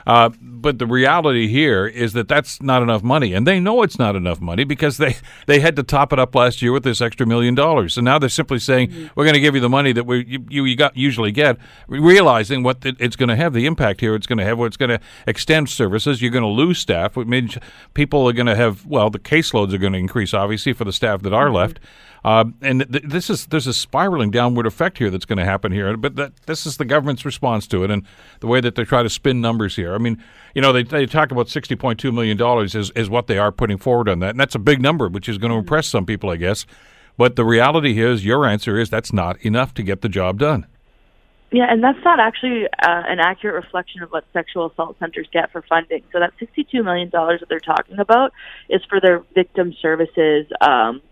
[0.06, 3.98] Uh, but the reality here is that that's not enough money, and they know it's
[3.98, 7.00] not enough money because they, they had to top it up last year with this
[7.00, 7.94] extra million dollars.
[7.94, 9.06] So now they're simply saying mm-hmm.
[9.14, 11.56] we're going to give you the money that we you, you got usually get,
[11.87, 14.14] realizing what it's going to have the impact here.
[14.14, 16.20] It's going to have what it's going to extend services.
[16.20, 17.58] You're going to lose staff, which means
[17.94, 20.92] people are going to have well the caseloads are going to increase obviously for the
[20.92, 21.56] staff that are mm-hmm.
[21.56, 21.80] left.
[22.24, 25.72] Uh, and th- this is there's a spiraling downward effect here that's going to happen
[25.72, 25.96] here.
[25.96, 28.06] But that, this is the government's response to it, and
[28.40, 29.94] the way that they try to spin numbers here.
[29.94, 30.22] I mean,
[30.54, 33.38] you know, they, they talk about sixty point two million dollars is is what they
[33.38, 35.88] are putting forward on that, and that's a big number, which is going to impress
[35.88, 36.64] some people, I guess.
[37.18, 40.66] But the reality is, your answer is that's not enough to get the job done.
[41.52, 45.52] Yeah, and that's not actually uh, an accurate reflection of what sexual assault centers get
[45.52, 46.02] for funding.
[46.11, 48.32] So that $62 million that they're talking about
[48.70, 51.02] is for their victim services um,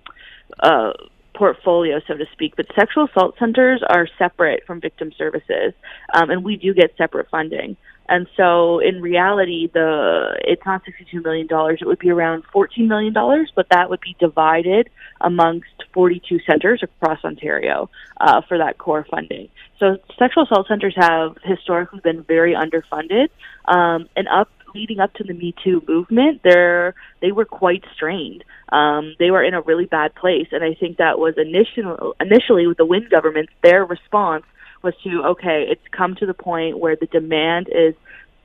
[0.61, 0.93] uh,
[1.35, 2.55] portfolio, so to speak.
[2.57, 5.73] But sexual assault centers are separate from victim services,
[6.13, 7.77] um, and we do get separate funding.
[8.09, 12.89] And so, in reality, the it's not sixty-two million dollars; it would be around fourteen
[12.89, 17.89] million dollars, but that would be divided amongst forty-two centers across Ontario
[18.21, 19.49] uh, for that core funding.
[19.79, 23.29] So, sexual assault centers have historically been very underfunded,
[23.67, 28.45] um, and up leading up to the Me Too movement, they they were quite strained.
[28.71, 32.67] Um, they were in a really bad place, and I think that was initially initially
[32.67, 34.45] with the Wynne government, their response
[34.83, 37.95] was to okay, it's come to the point where the demand is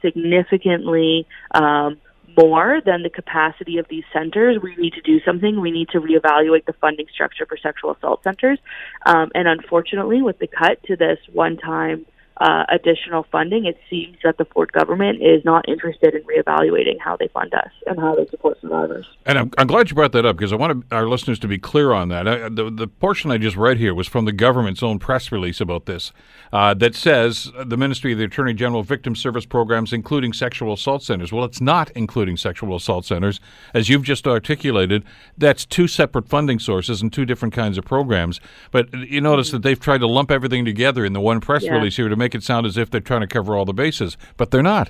[0.02, 1.98] significantly um,
[2.38, 4.62] more than the capacity of these centers.
[4.62, 5.60] We need to do something.
[5.60, 8.60] We need to reevaluate the funding structure for sexual assault centers.
[9.06, 12.06] Um, and unfortunately, with the cut to this one-time
[12.38, 17.16] uh, additional funding, it seems that the Ford government is not interested in reevaluating how
[17.16, 19.06] they fund us and how they support survivors.
[19.26, 21.58] And I'm, I'm glad you brought that up because I want our listeners to be
[21.58, 22.28] clear on that.
[22.28, 25.62] I, the, the portion I just read here was from the government's own press release
[25.62, 26.12] about this
[26.52, 31.04] uh, that says the Ministry of the Attorney General Victim Service Programs, including sexual assault
[31.04, 31.32] centers.
[31.32, 33.40] Well, it's not including sexual assault centers.
[33.74, 35.04] As you've just articulated,
[35.38, 38.40] that's two separate funding sources and two different kinds of programs.
[38.72, 41.74] But you notice that they've tried to lump everything together in the one press Yeah.
[41.76, 44.18] release here to make it sound as if they're trying to cover all the bases,
[44.38, 44.90] but they're not.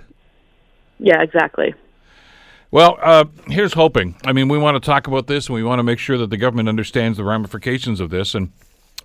[1.00, 1.74] Yeah, exactly.
[2.72, 4.16] Well, uh, here's hoping.
[4.26, 6.30] I mean, we want to talk about this, and we want to make sure that
[6.30, 8.36] the government understands the ramifications of this.
[8.36, 8.52] And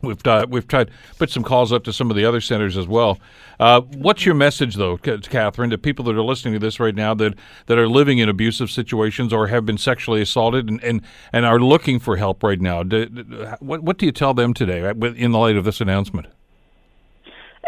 [0.03, 2.89] we've uh, we've tried put some calls up to some of the other centers as
[2.89, 3.19] well.
[3.61, 7.13] Uh, what's your message, though, Catherine, to people that are listening to this right now
[7.15, 7.35] that,
[7.67, 11.61] that are living in abusive situations or have been sexually assaulted and, and, and are
[11.61, 12.83] looking for help right now?
[12.83, 15.81] Do, do- what what do you tell them today uh, in the light of this
[15.81, 16.27] announcement?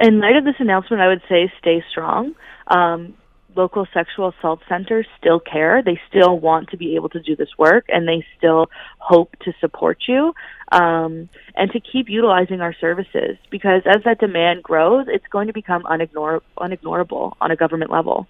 [0.02, 2.34] In light of this announcement, I would say stay strong.
[2.66, 3.14] Um,
[3.54, 5.80] local sexual assault centers still care.
[5.80, 8.66] They still want to be able to do this work, and they still
[8.98, 10.34] hope to support you
[10.72, 15.52] um, and to keep utilizing our services because as that demand grows, it's going to
[15.52, 18.26] become unignor- unignorable on a government level.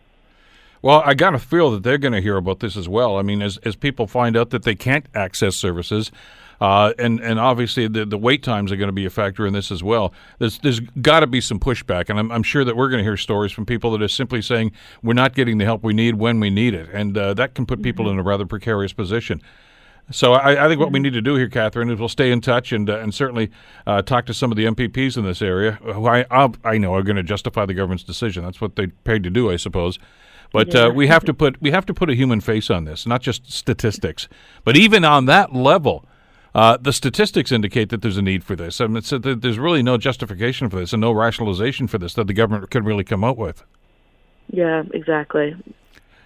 [0.82, 3.16] Well, I got to feel that they're going to hear about this as well.
[3.16, 6.10] I mean, as as people find out that they can't access services,
[6.62, 9.52] uh, and and obviously the the wait times are going to be a factor in
[9.52, 10.14] this as well.
[10.38, 13.04] There's there's got to be some pushback, and I'm I'm sure that we're going to
[13.04, 14.70] hear stories from people that are simply saying
[15.02, 17.66] we're not getting the help we need when we need it, and uh, that can
[17.66, 19.42] put people in a rather precarious position.
[20.12, 22.40] So I, I think what we need to do here, Catherine, is we'll stay in
[22.40, 23.50] touch and uh, and certainly
[23.84, 26.94] uh, talk to some of the MPPs in this area who I I'll, I know
[26.94, 28.44] are going to justify the government's decision.
[28.44, 29.98] That's what they paid to do, I suppose.
[30.52, 33.04] But uh, we have to put we have to put a human face on this,
[33.04, 34.28] not just statistics.
[34.62, 36.06] But even on that level,
[36.54, 38.80] uh, the statistics indicate that there's a need for this.
[38.80, 42.26] I mean, that there's really no justification for this and no rationalization for this that
[42.26, 43.64] the government could really come up with.
[44.50, 45.56] Yeah, exactly.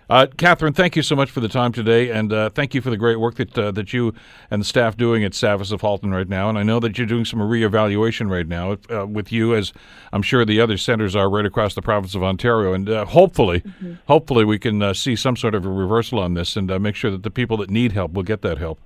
[0.08, 2.90] Uh, Catherine, thank you so much for the time today, and uh, thank you for
[2.90, 4.14] the great work that uh, that you
[4.52, 6.48] and the staff doing at SAVIS of Halton right now.
[6.48, 9.72] And I know that you're doing some reevaluation right now uh, with you, as
[10.12, 12.72] I'm sure the other centers are right across the province of Ontario.
[12.72, 13.64] And uh, hopefully,
[14.06, 16.94] hopefully, we can uh, see some sort of a reversal on this and uh, make
[16.94, 18.78] sure that the people that need help will get that help.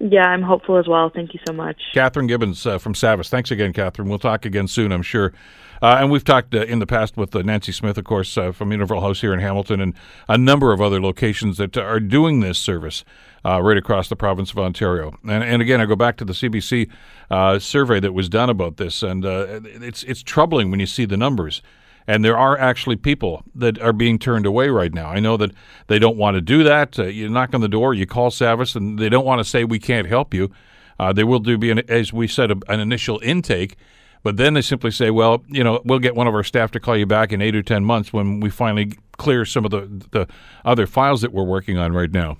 [0.00, 1.10] Yeah, I'm hopeful as well.
[1.12, 1.76] Thank you so much.
[1.92, 3.28] Catherine Gibbons uh, from SAVIS.
[3.28, 4.08] Thanks again, Catherine.
[4.08, 5.32] We'll talk again soon, I'm sure.
[5.82, 8.52] Uh, and we've talked uh, in the past with uh, Nancy Smith, of course, uh,
[8.52, 9.94] from Interval House here in Hamilton, and
[10.28, 13.04] a number of other locations that are doing this service
[13.44, 15.16] uh, right across the province of Ontario.
[15.22, 16.90] And, and again, I go back to the CBC
[17.60, 21.62] survey that was done about this, and it's it's troubling when you see the numbers.
[22.08, 25.08] And there are actually people that are being turned away right now.
[25.10, 25.52] I know that
[25.88, 26.98] they don't want to do that.
[26.98, 29.62] Uh, you knock on the door, you call SAVIS, and they don't want to say
[29.62, 30.50] we can't help you.
[30.98, 33.76] Uh, there will do be, an, as we said, a, an initial intake,
[34.22, 36.80] but then they simply say, well, you know, we'll get one of our staff to
[36.80, 39.82] call you back in eight or ten months when we finally clear some of the
[40.10, 40.26] the
[40.64, 42.38] other files that we're working on right now,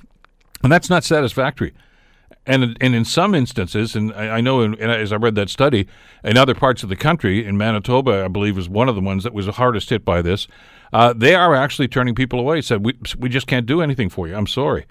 [0.63, 1.75] and that's not satisfactory.
[2.49, 5.51] And and in some instances, and I, I know in, in, as I read that
[5.51, 5.87] study,
[6.25, 9.23] in other parts of the country, in Manitoba, I believe was one of the ones
[9.25, 10.49] that was the hardest hit by this.
[10.91, 12.63] Uh, they are actually turning people away.
[12.63, 14.35] Said we we just can't do anything for you.
[14.35, 14.87] I'm sorry,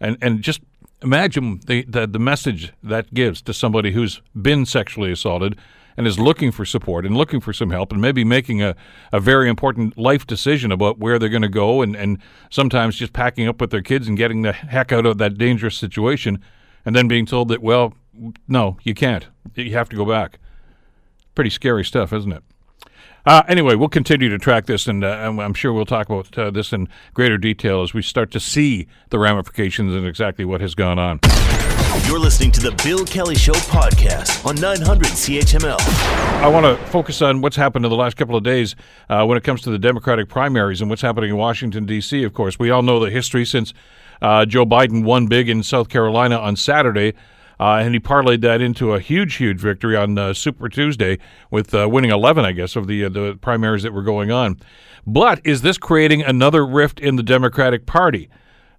[0.00, 0.60] and and just
[1.00, 5.56] imagine the, the the message that gives to somebody who's been sexually assaulted
[5.96, 8.74] and is looking for support and looking for some help and maybe making a,
[9.12, 12.18] a very important life decision about where they're going to go and, and
[12.50, 15.76] sometimes just packing up with their kids and getting the heck out of that dangerous
[15.76, 16.40] situation
[16.84, 17.94] and then being told that, well,
[18.46, 19.26] no, you can't.
[19.54, 20.38] You have to go back.
[21.34, 22.42] Pretty scary stuff, isn't it?
[23.26, 26.50] Uh, anyway, we'll continue to track this, and, uh, I'm sure we'll talk about uh,
[26.50, 30.74] this in greater detail as we start to see the ramifications and exactly what has
[30.74, 31.20] gone on.
[32.06, 35.78] You're listening to the Bill Kelly Show podcast on 900 CHML.
[36.40, 38.74] I want to focus on what's happened in the last couple of days
[39.10, 42.32] uh, when it comes to the Democratic primaries and what's happening in Washington, D.C., of
[42.32, 42.58] course.
[42.58, 43.74] We all know the history since
[44.22, 47.14] uh, Joe Biden won big in South Carolina on Saturday.
[47.60, 51.18] Uh, and he parlayed that into a huge, huge victory on uh, Super Tuesday
[51.50, 54.60] with uh, winning 11, I guess, of the uh, the primaries that were going on.
[55.06, 58.28] But is this creating another rift in the Democratic Party?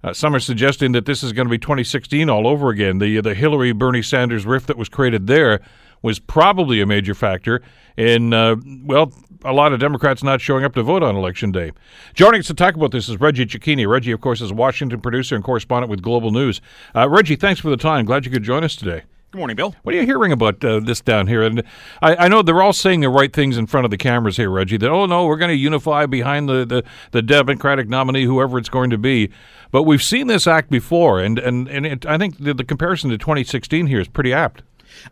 [0.02, 3.00] Uh, some are suggesting that this is going to be 2016 all over again.
[3.00, 5.60] The the Hillary Bernie Sanders rift that was created there
[6.02, 7.62] was probably a major factor
[7.98, 9.12] in uh, well
[9.46, 11.72] a lot of Democrats not showing up to vote on election day.
[12.14, 13.88] Joining us to talk about this is Reggie Cecchini.
[13.88, 16.62] Reggie, of course, is a Washington producer and correspondent with Global News.
[16.96, 18.06] Uh, Reggie, thanks for the time.
[18.06, 19.04] Glad you could join us today.
[19.32, 19.76] Good morning, Bill.
[19.84, 21.44] What are you hearing about uh, this down here?
[21.44, 21.62] And
[22.02, 24.50] I, I, know they're all saying the right things in front of the cameras here,
[24.50, 24.78] Reggie.
[24.78, 28.70] That oh no, we're going to unify behind the, the, the Democratic nominee, whoever it's
[28.70, 29.30] going to be.
[29.70, 33.12] But we've seen this act before, and and and it, I think the, the comparison
[33.12, 34.64] to 2016 here is pretty apt.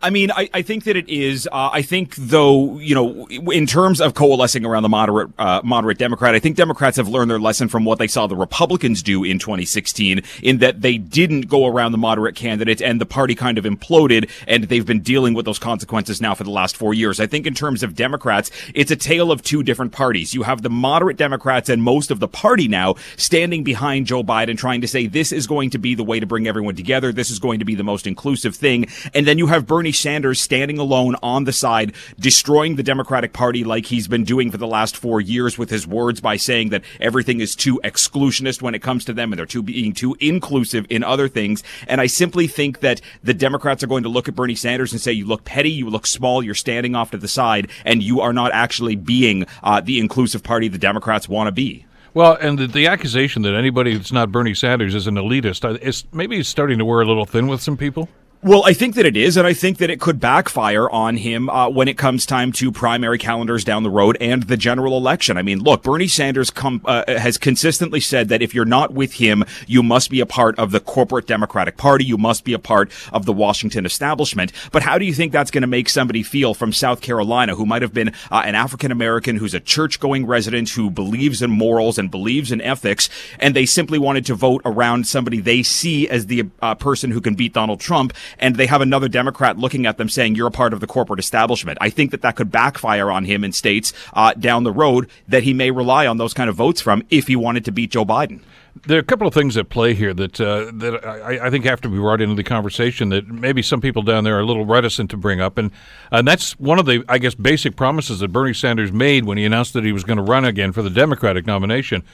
[0.02, 1.48] I mean, I, I think that it is.
[1.50, 5.98] Uh, I think, though, you know, in terms of coalescing around the moderate uh, moderate
[5.98, 9.24] Democrat, I think Democrats have learned their lesson from what they saw the Republicans do
[9.24, 13.58] in 2016, in that they didn't go around the moderate candidate and the party kind
[13.58, 17.20] of imploded, and they've been dealing with those consequences now for the last four years.
[17.20, 20.34] I think in terms of Democrats, it's a tale of two different parties.
[20.34, 24.58] You have the moderate Democrats and most of the party now standing behind Joe Biden,
[24.58, 27.12] trying to say this is going to be the way to bring everyone together.
[27.12, 28.86] This is going to be the most inclusive thing.
[29.14, 33.64] And then you have Bernie Sanders standing alone on the side, destroying the Democratic Party
[33.64, 36.82] like he's been doing for the last four years with his words by saying that
[37.00, 40.86] everything is too exclusionist when it comes to them and they're too being too inclusive
[40.90, 41.62] in other things.
[41.86, 45.00] And I simply think that the Democrats are going to look at Bernie Sanders and
[45.00, 48.20] say, you look petty, you look small, you're standing off to the side, and you
[48.20, 51.86] are not actually being uh, the inclusive party the Democrats want to be.
[52.14, 55.78] Well, and the, the, accusation that anybody that's not Bernie Sanders is an elitist uh,
[55.80, 58.08] is maybe starting to wear a little thin with some people.
[58.40, 61.50] Well, I think that it is, and I think that it could backfire on him
[61.50, 65.36] uh, when it comes time to primary calendars down the road and the general election.
[65.36, 69.14] I mean, look, Bernie Sanders com- uh, has consistently said that if you're not with
[69.14, 72.04] him, you must be a part of the corporate Democratic Party.
[72.04, 74.52] You must be a part of the Washington establishment.
[74.70, 77.66] But how do you think that's going to make somebody feel from South Carolina who
[77.66, 81.50] might have been uh, an African American who's a church going resident who believes in
[81.50, 83.08] morals and believes in ethics,
[83.40, 87.20] and they simply wanted to vote around somebody they see as the uh, person who
[87.20, 88.12] can beat Donald Trump?
[88.38, 91.20] And they have another Democrat looking at them saying, you're a part of the corporate
[91.20, 91.78] establishment.
[91.80, 95.42] I think that that could backfire on him in states uh, down the road that
[95.42, 98.04] he may rely on those kind of votes from if he wanted to beat Joe
[98.04, 98.40] Biden.
[98.86, 101.64] There are a couple of things at play here that uh, that I, I, think
[101.64, 104.46] have to be brought into the conversation that maybe some people down there are a
[104.46, 105.72] little reticent to bring up, and
[106.12, 109.44] and that's one of the I guess basic promises that Bernie Sanders made when he
[109.44, 112.04] announced that he was going to run again for the Democratic nomination,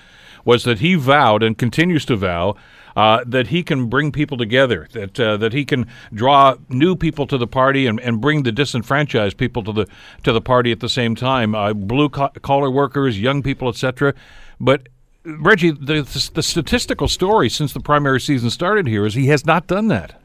[0.44, 2.56] was that he vowed and continues to vow
[2.96, 7.26] uh, that he can bring people together, that uh, that he can draw new people
[7.26, 9.86] to the party and, and bring the disenfranchised people to the
[10.22, 14.14] to the party at the same time, uh, blue collar workers, young people, etc.
[14.60, 14.88] But
[15.24, 16.02] Reggie, the,
[16.34, 20.20] the statistical story since the primary season started here is he has not done that.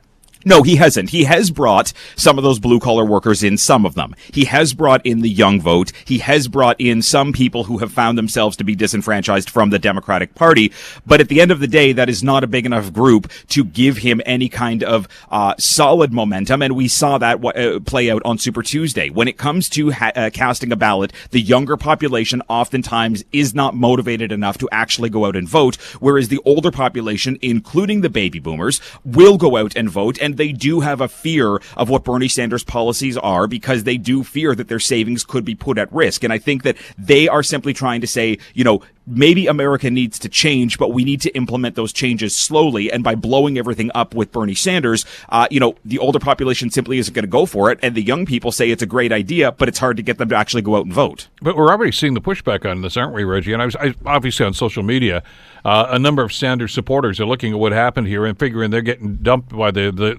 [0.46, 1.10] No, he hasn't.
[1.10, 4.16] He has brought some of those blue collar workers in, some of them.
[4.32, 5.92] He has brought in the young vote.
[6.06, 9.80] He has brought in some people who have found themselves to be disenfranchised from the
[9.80, 10.72] Democratic Party.
[11.06, 13.66] But at the end of the day, that is not a big enough group to
[13.66, 16.62] give him any kind of uh, solid momentum.
[16.62, 19.10] And we saw that uh, play out on Super Tuesday.
[19.10, 23.76] When it comes to ha- uh, casting a ballot, the younger population oftentimes is not
[23.76, 28.40] motivated enough to actually go out and vote, whereas the older population, including the baby
[28.40, 30.18] boomers, will go out and vote.
[30.22, 33.98] And and they do have a fear of what Bernie Sanders' policies are because they
[33.98, 36.24] do fear that their savings could be put at risk.
[36.24, 40.20] And I think that they are simply trying to say, you know, maybe America needs
[40.20, 42.92] to change, but we need to implement those changes slowly.
[42.92, 47.00] And by blowing everything up with Bernie Sanders, uh, you know, the older population simply
[47.00, 47.80] isn't going to go for it.
[47.82, 50.30] And the young people say it's a great idea, but it's hard to get them
[50.30, 51.28] to actually go out and vote.
[51.42, 53.54] But we're already seeing the pushback on this, aren't we, Reggie?
[53.54, 55.24] And I was I, obviously on social media,
[55.66, 58.82] uh, a number of Sanders supporters are looking at what happened here and figuring they're
[58.82, 60.12] getting dumped by the the,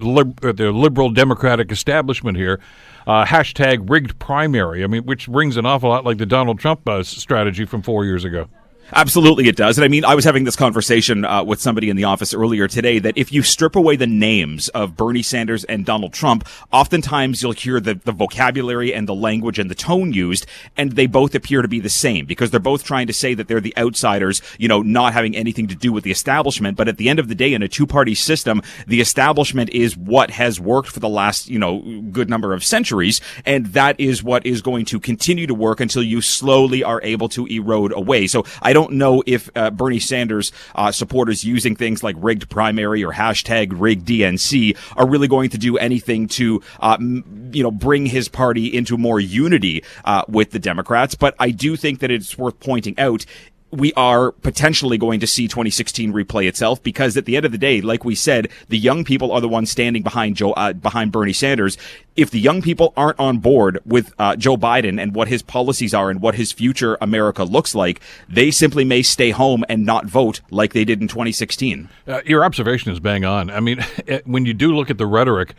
[0.47, 2.59] uh, the liberal Democratic establishment here.
[3.07, 4.83] Uh, hashtag rigged primary.
[4.83, 8.05] I mean, which rings an awful lot like the Donald Trump uh, strategy from four
[8.05, 8.47] years ago.
[8.93, 9.77] Absolutely, it does.
[9.77, 12.67] And I mean, I was having this conversation uh, with somebody in the office earlier
[12.67, 17.41] today that if you strip away the names of Bernie Sanders and Donald Trump, oftentimes
[17.41, 21.35] you'll hear the, the vocabulary and the language and the tone used, and they both
[21.35, 24.41] appear to be the same because they're both trying to say that they're the outsiders,
[24.57, 26.75] you know, not having anything to do with the establishment.
[26.75, 29.95] But at the end of the day, in a two party system, the establishment is
[29.95, 31.79] what has worked for the last, you know,
[32.11, 33.21] good number of centuries.
[33.45, 37.29] And that is what is going to continue to work until you slowly are able
[37.29, 38.27] to erode away.
[38.27, 42.49] So I don't don't know if uh, Bernie Sanders uh, supporters using things like rigged
[42.49, 47.61] primary or hashtag rigged DNC are really going to do anything to, uh, m- you
[47.61, 51.15] know, bring his party into more unity uh, with the Democrats.
[51.15, 53.25] But I do think that it's worth pointing out
[53.71, 57.57] we are potentially going to see 2016 replay itself because at the end of the
[57.57, 61.11] day, like we said, the young people are the ones standing behind Joe, uh, behind
[61.11, 61.77] Bernie Sanders.
[62.17, 65.93] If the young people aren't on board with uh, Joe Biden and what his policies
[65.93, 70.05] are and what his future America looks like, they simply may stay home and not
[70.05, 71.89] vote like they did in 2016.
[72.07, 73.49] Uh, your observation is bang on.
[73.49, 73.79] I mean,
[74.25, 75.55] when you do look at the rhetoric,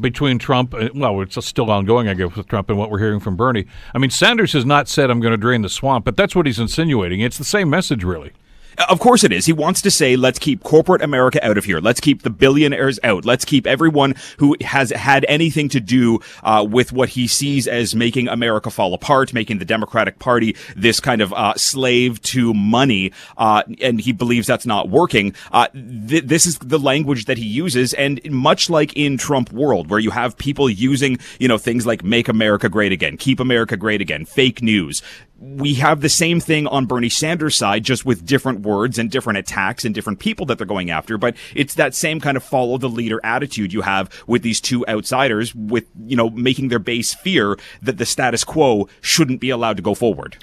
[0.00, 3.20] between Trump, uh, well, it's still ongoing, I guess, with Trump and what we're hearing
[3.20, 3.66] from Bernie.
[3.94, 6.46] I mean, Sanders has not said, I'm going to drain the swamp, but that's what
[6.46, 7.20] he's insinuating.
[7.20, 8.32] It's the same message, really.
[8.88, 9.46] Of course it is.
[9.46, 11.80] He wants to say, let's keep corporate America out of here.
[11.80, 13.24] Let's keep the billionaires out.
[13.24, 17.94] Let's keep everyone who has had anything to do uh, with what he sees as
[17.94, 23.12] making America fall apart, making the Democratic Party this kind of uh, slave to money.
[23.36, 25.34] Uh, and he believes that's not working.
[25.52, 27.92] Uh, th- this is the language that he uses.
[27.94, 32.02] And much like in Trump world, where you have people using, you know, things like
[32.02, 35.02] make America great again, keep America great again, fake news,
[35.42, 39.40] we have the same thing on Bernie Sanders' side, just with different words and different
[39.40, 41.18] attacks and different people that they're going after.
[41.18, 44.86] But it's that same kind of follow the leader attitude you have with these two
[44.86, 49.76] outsiders, with, you know, making their base fear that the status quo shouldn't be allowed
[49.78, 50.36] to go forward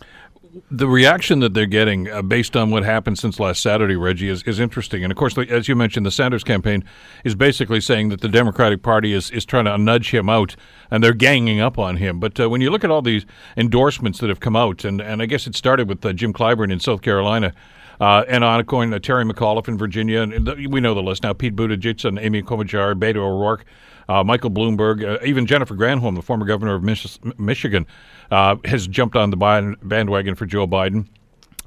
[0.72, 4.44] the reaction that they're getting uh, based on what happened since last Saturday, Reggie, is,
[4.44, 5.04] is interesting.
[5.04, 6.84] And of course, as you mentioned, the Sanders campaign
[7.24, 10.56] is basically saying that the Democratic Party is, is trying to nudge him out
[10.90, 12.20] and they're ganging up on him.
[12.20, 13.26] But uh, when you look at all these
[13.58, 16.72] endorsements that have come out, and, and I guess it started with uh, Jim Clyburn
[16.72, 17.54] in South Carolina.
[18.02, 21.34] Uh, and on going to Terry McAuliffe in Virginia, and we know the list now.
[21.34, 23.66] Pete Buttigieg and Amy Klobuchar, Beto O'Rourke,
[24.08, 27.86] uh, Michael Bloomberg, uh, even Jennifer Granholm, the former governor of Mich- Michigan,
[28.32, 29.38] uh, has jumped on the
[29.82, 31.08] bandwagon for Joe Biden.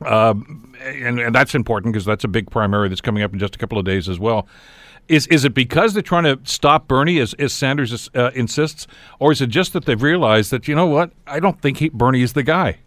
[0.01, 0.35] Uh,
[0.83, 3.59] and, and that's important because that's a big primary that's coming up in just a
[3.59, 4.49] couple of days as well.
[5.09, 8.87] Is is it because they're trying to stop Bernie, as, as Sanders uh, insists,
[9.19, 11.11] or is it just that they've realized that you know what?
[11.27, 12.79] I don't think he, Bernie is the guy.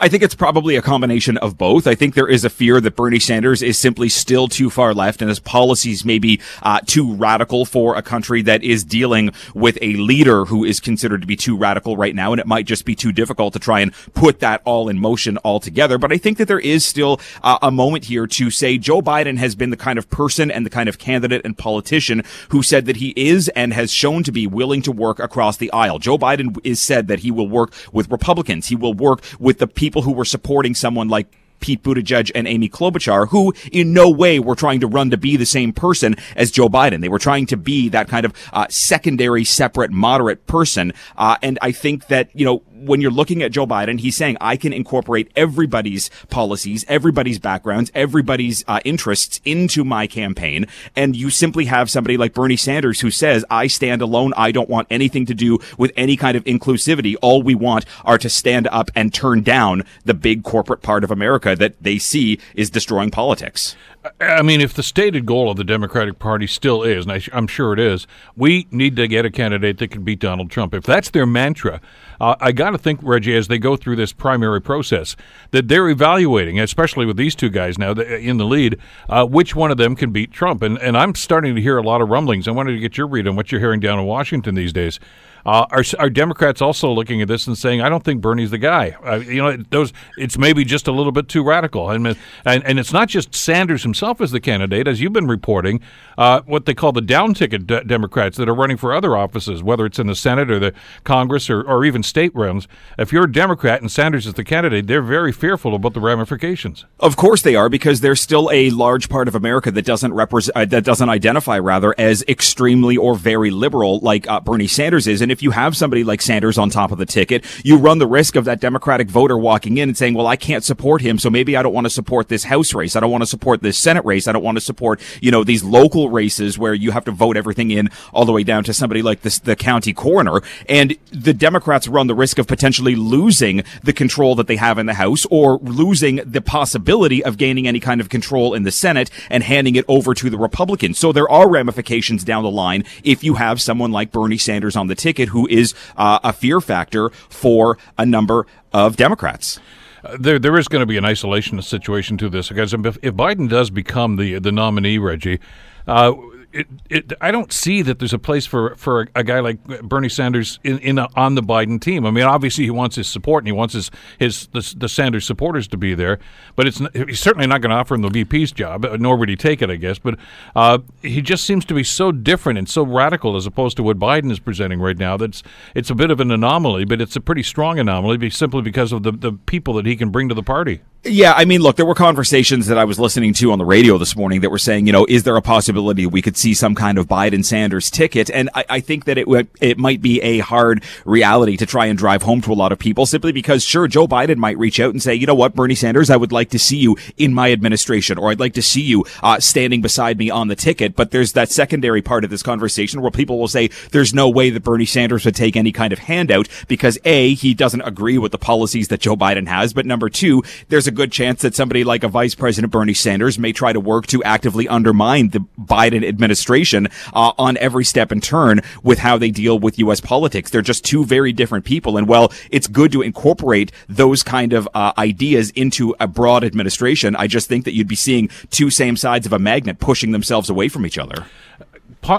[0.00, 1.88] I think it's probably a combination of both.
[1.88, 5.20] I think there is a fear that Bernie Sanders is simply still too far left
[5.20, 9.76] and his policies may be uh, too radical for a country that is dealing with
[9.82, 12.32] a leader who is considered to be too radical right now.
[12.32, 15.36] And it might just be too difficult to try and put that all in motion
[15.44, 15.98] altogether.
[15.98, 19.38] But I think that there is still uh, a moment here to say Joe Biden
[19.38, 22.86] has been the kind of person and the kind of candidate and politician who said
[22.86, 25.98] that he is and has shown to be willing to work across the aisle.
[25.98, 28.68] Joe Biden is said that he will work with Republicans.
[28.68, 32.46] He will work with the people people who were supporting someone like Pete Buttigieg and
[32.46, 36.14] Amy Klobuchar, who in no way were trying to run to be the same person
[36.36, 37.00] as Joe Biden.
[37.00, 40.92] They were trying to be that kind of uh, secondary, separate, moderate person.
[41.16, 44.36] Uh, and I think that, you know, when you're looking at Joe Biden, he's saying,
[44.40, 50.66] I can incorporate everybody's policies, everybody's backgrounds, everybody's uh, interests into my campaign.
[50.96, 54.32] And you simply have somebody like Bernie Sanders who says, I stand alone.
[54.36, 57.16] I don't want anything to do with any kind of inclusivity.
[57.22, 61.10] All we want are to stand up and turn down the big corporate part of
[61.10, 63.76] America that they see is destroying politics.
[64.20, 67.48] I mean, if the stated goal of the Democratic Party still is, and I, am
[67.48, 70.72] sure it is, we need to get a candidate that can beat Donald Trump.
[70.72, 71.80] If that's their mantra,
[72.20, 75.16] uh, I got to think, Reggie, as they go through this primary process,
[75.50, 78.78] that they're evaluating, especially with these two guys now in the lead,
[79.08, 80.62] uh, which one of them can beat Trump.
[80.62, 82.46] And, and I'm starting to hear a lot of rumblings.
[82.46, 85.00] I wanted to get your read on what you're hearing down in Washington these days.
[85.48, 88.58] Uh, are, are Democrats also looking at this and saying, "I don't think Bernie's the
[88.58, 88.94] guy"?
[89.02, 92.06] Uh, you know, those it's maybe just a little bit too radical, and
[92.44, 95.80] and, and it's not just Sanders himself as the candidate, as you've been reporting,
[96.18, 99.62] uh, what they call the down ticket de- Democrats that are running for other offices,
[99.62, 100.74] whether it's in the Senate or the
[101.04, 102.68] Congress or, or even state realms.
[102.98, 106.84] If you're a Democrat and Sanders is the candidate, they're very fearful about the ramifications.
[107.00, 110.54] Of course they are, because there's still a large part of America that doesn't represent
[110.54, 115.22] uh, that doesn't identify rather as extremely or very liberal, like uh, Bernie Sanders is,
[115.22, 118.06] and if you have somebody like Sanders on top of the ticket, you run the
[118.06, 121.18] risk of that Democratic voter walking in and saying, well, I can't support him.
[121.18, 122.96] So maybe I don't want to support this House race.
[122.96, 124.28] I don't want to support this Senate race.
[124.28, 127.36] I don't want to support, you know, these local races where you have to vote
[127.36, 130.40] everything in all the way down to somebody like this, the county coroner.
[130.68, 134.86] And the Democrats run the risk of potentially losing the control that they have in
[134.86, 139.10] the House or losing the possibility of gaining any kind of control in the Senate
[139.30, 140.98] and handing it over to the Republicans.
[140.98, 144.86] So there are ramifications down the line if you have someone like Bernie Sanders on
[144.86, 149.60] the ticket who is is uh, a fear factor for a number of Democrats.
[150.04, 153.14] Uh, there, there is going to be an isolationist situation to this because if, if
[153.14, 155.40] Biden does become the the nominee, Reggie,
[155.86, 156.12] uh,
[156.52, 160.08] it, it, I don't see that there's a place for, for a, guy like Bernie
[160.08, 162.06] Sanders in, in a, on the Biden team.
[162.06, 165.26] I mean, obviously he wants his support and he wants his, his the, the Sanders
[165.26, 166.18] supporters to be there,
[166.56, 169.28] but it's he's certainly not going to offer him the VP's job, uh, nor would
[169.28, 169.98] he take it, I guess.
[169.98, 170.18] But
[170.56, 173.98] uh, he just seems to be so different and so radical as opposed to what
[173.98, 175.16] Biden is presenting right now.
[175.16, 175.42] That's
[175.74, 179.02] it's a bit of an anomaly, but it's a pretty strong anomaly simply because of
[179.02, 180.80] the, the people that he can bring to the party.
[181.04, 183.98] Yeah, I mean, look, there were conversations that I was listening to on the radio
[183.98, 186.74] this morning that were saying, you know, is there a possibility we could see some
[186.74, 188.28] kind of Biden Sanders ticket?
[188.30, 191.86] And I, I think that it would, it might be a hard reality to try
[191.86, 194.80] and drive home to a lot of people simply because, sure, Joe Biden might reach
[194.80, 197.32] out and say, you know what, Bernie Sanders, I would like to see you in
[197.32, 200.96] my administration, or I'd like to see you uh, standing beside me on the ticket.
[200.96, 204.50] But there's that secondary part of this conversation where people will say there's no way
[204.50, 208.32] that Bernie Sanders would take any kind of handout because A, he doesn't agree with
[208.32, 211.84] the policies that Joe Biden has, but number two, there's a good chance that somebody
[211.84, 216.04] like a Vice President Bernie Sanders may try to work to actively undermine the Biden
[216.06, 220.00] administration uh, on every step and turn with how they deal with U.S.
[220.00, 220.50] politics.
[220.50, 221.96] They're just two very different people.
[221.96, 227.14] And well, it's good to incorporate those kind of uh, ideas into a broad administration.
[227.14, 230.50] I just think that you'd be seeing two same sides of a magnet pushing themselves
[230.50, 231.26] away from each other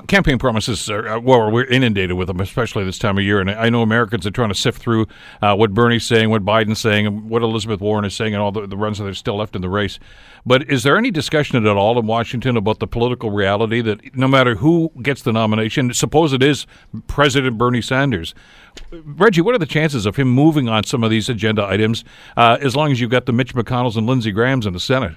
[0.08, 3.40] campaign promises are uh, well, we're inundated with them, especially this time of year.
[3.40, 5.08] And I know Americans are trying to sift through
[5.42, 8.68] uh, what Bernie's saying, what Biden's saying, what Elizabeth Warren is saying, and all the,
[8.68, 10.00] the runs that are still left in the race.
[10.46, 14.28] But is there any discussion at all in Washington about the political reality that no
[14.28, 16.66] matter who gets the nomination, suppose it is
[17.08, 18.34] President Bernie Sanders,
[18.92, 22.04] Reggie, what are the chances of him moving on some of these agenda items
[22.38, 25.16] uh, as long as you've got the Mitch McConnells and Lindsey Grahams in the Senate?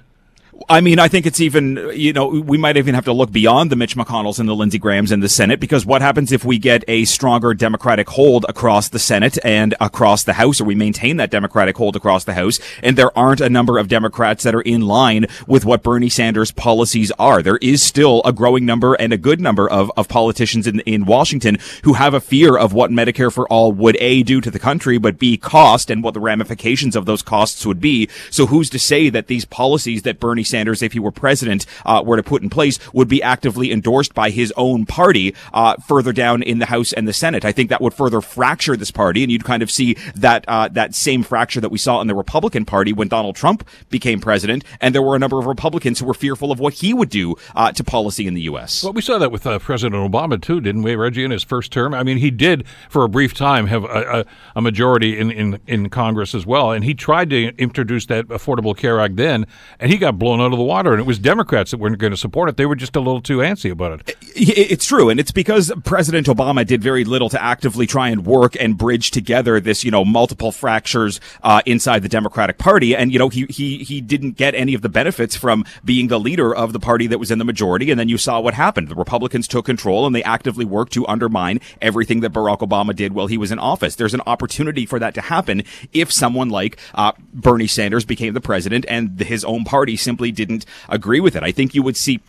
[0.69, 3.71] I mean, I think it's even, you know, we might even have to look beyond
[3.71, 6.59] the Mitch McConnells and the Lindsey Grahams in the Senate because what happens if we
[6.59, 11.17] get a stronger Democratic hold across the Senate and across the House, or we maintain
[11.17, 14.61] that Democratic hold across the House, and there aren't a number of Democrats that are
[14.61, 17.41] in line with what Bernie Sanders' policies are?
[17.41, 21.05] There is still a growing number and a good number of, of politicians in, in
[21.05, 24.59] Washington who have a fear of what Medicare for All would A, do to the
[24.59, 28.07] country, but B, cost and what the ramifications of those costs would be.
[28.29, 32.03] So who's to say that these policies that Bernie Sanders, if he were president, uh,
[32.05, 36.13] were to put in place, would be actively endorsed by his own party uh, further
[36.13, 37.45] down in the House and the Senate.
[37.45, 40.67] I think that would further fracture this party, and you'd kind of see that uh,
[40.69, 44.63] that same fracture that we saw in the Republican Party when Donald Trump became president,
[44.81, 47.35] and there were a number of Republicans who were fearful of what he would do
[47.55, 48.83] uh, to policy in the U.S.
[48.83, 51.23] Well, we saw that with uh, President Obama too, didn't we, Reggie?
[51.23, 54.25] In his first term, I mean, he did for a brief time have a, a,
[54.57, 58.75] a majority in, in in Congress as well, and he tried to introduce that Affordable
[58.75, 59.45] Care Act then,
[59.79, 62.11] and he got blown out of the water, and it was Democrats that weren't going
[62.11, 62.57] to support it.
[62.57, 64.17] They were just a little too antsy about it.
[64.35, 68.55] It's true, and it's because President Obama did very little to actively try and work
[68.59, 73.19] and bridge together this, you know, multiple fractures uh, inside the Democratic Party, and you
[73.19, 76.73] know, he he he didn't get any of the benefits from being the leader of
[76.73, 77.91] the party that was in the majority.
[77.91, 81.07] And then you saw what happened: the Republicans took control, and they actively worked to
[81.07, 83.95] undermine everything that Barack Obama did while he was in office.
[83.95, 88.41] There's an opportunity for that to happen if someone like uh, Bernie Sanders became the
[88.41, 91.43] president, and his own party simply didn't agree with it.
[91.43, 92.21] I think you would see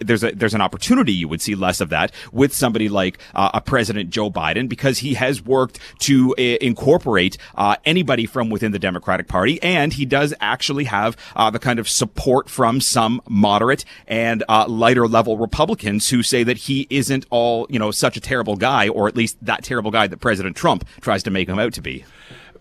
[0.00, 3.50] there's a there's an opportunity you would see less of that with somebody like uh,
[3.54, 8.72] a President Joe Biden because he has worked to uh, incorporate uh, anybody from within
[8.72, 13.20] the Democratic Party, and he does actually have uh, the kind of support from some
[13.28, 18.16] moderate and uh, lighter level Republicans who say that he isn't all you know such
[18.16, 21.48] a terrible guy, or at least that terrible guy that President Trump tries to make
[21.48, 22.04] him out to be.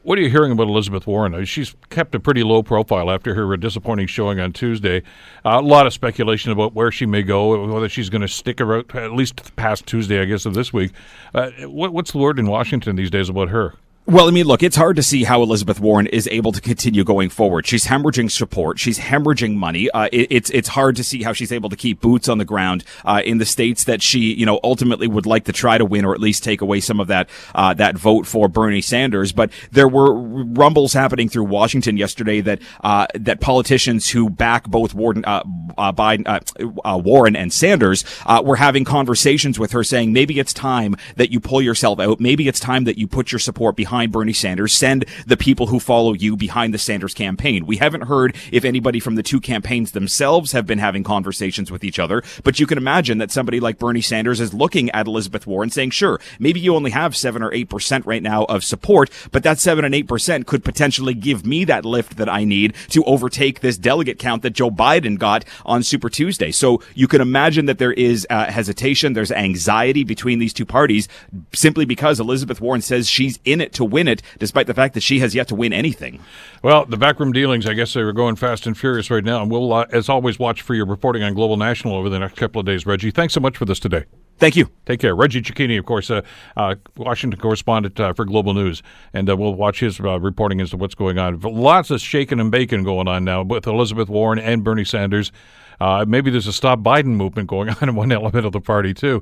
[0.07, 1.43] What are you hearing about Elizabeth Warren?
[1.43, 5.03] She's kept a pretty low profile after her disappointing showing on Tuesday.
[5.43, 8.61] Uh, a lot of speculation about where she may go, whether she's going to stick
[8.61, 10.93] around at least past Tuesday, I guess, of this week.
[11.35, 13.73] Uh, what, what's the word in Washington these days about her?
[14.09, 17.03] Well, I mean, look, it's hard to see how Elizabeth Warren is able to continue
[17.03, 17.67] going forward.
[17.67, 18.79] She's hemorrhaging support.
[18.79, 19.89] She's hemorrhaging money.
[19.89, 22.45] Uh, it, it's it's hard to see how she's able to keep boots on the
[22.45, 25.83] ground uh, in the states that she, you know, ultimately would like to try to
[25.83, 29.33] win or at least take away some of that uh, that vote for Bernie Sanders.
[29.33, 34.93] But there were rumbles happening through Washington yesterday that uh, that politicians who back both
[34.93, 35.43] Warren, uh,
[35.77, 38.05] uh, Biden, Warren and Sanders
[38.41, 42.21] were having conversations with her, saying maybe it's time that you pull yourself out.
[42.21, 44.75] Maybe it's time that you put your support behind behind Bernie Sanders.
[44.75, 47.65] Send the people who follow you behind the Sanders campaign.
[47.65, 51.83] We haven't heard if anybody from the two campaigns themselves have been having conversations with
[51.83, 55.47] each other, but you can imagine that somebody like Bernie Sanders is looking at Elizabeth
[55.47, 59.09] Warren saying, sure, maybe you only have seven or eight percent right now of support,
[59.31, 62.75] but that seven and eight percent could potentially give me that lift that I need
[62.89, 66.51] to overtake this delegate count that Joe Biden got on Super Tuesday.
[66.51, 71.07] So you can imagine that there is uh, hesitation, there's anxiety between these two parties
[71.51, 75.01] simply because Elizabeth Warren says she's in it to win it, despite the fact that
[75.01, 76.19] she has yet to win anything.
[76.63, 79.41] Well, the backroom dealings, I guess they are going fast and furious right now.
[79.41, 82.37] And we'll, uh, as always, watch for your reporting on Global National over the next
[82.37, 83.11] couple of days, Reggie.
[83.11, 84.05] Thanks so much for this today.
[84.39, 84.69] Thank you.
[84.85, 85.15] Take care.
[85.15, 86.21] Reggie Cecchini, of course, uh,
[86.55, 88.83] uh, Washington correspondent uh, for Global News,
[89.13, 91.39] and uh, we'll watch his uh, reporting as to what's going on.
[91.39, 95.31] Lots of shaking and baking going on now with Elizabeth Warren and Bernie Sanders.
[95.79, 98.93] Uh, maybe there's a Stop Biden movement going on in one element of the party,
[98.93, 99.21] too.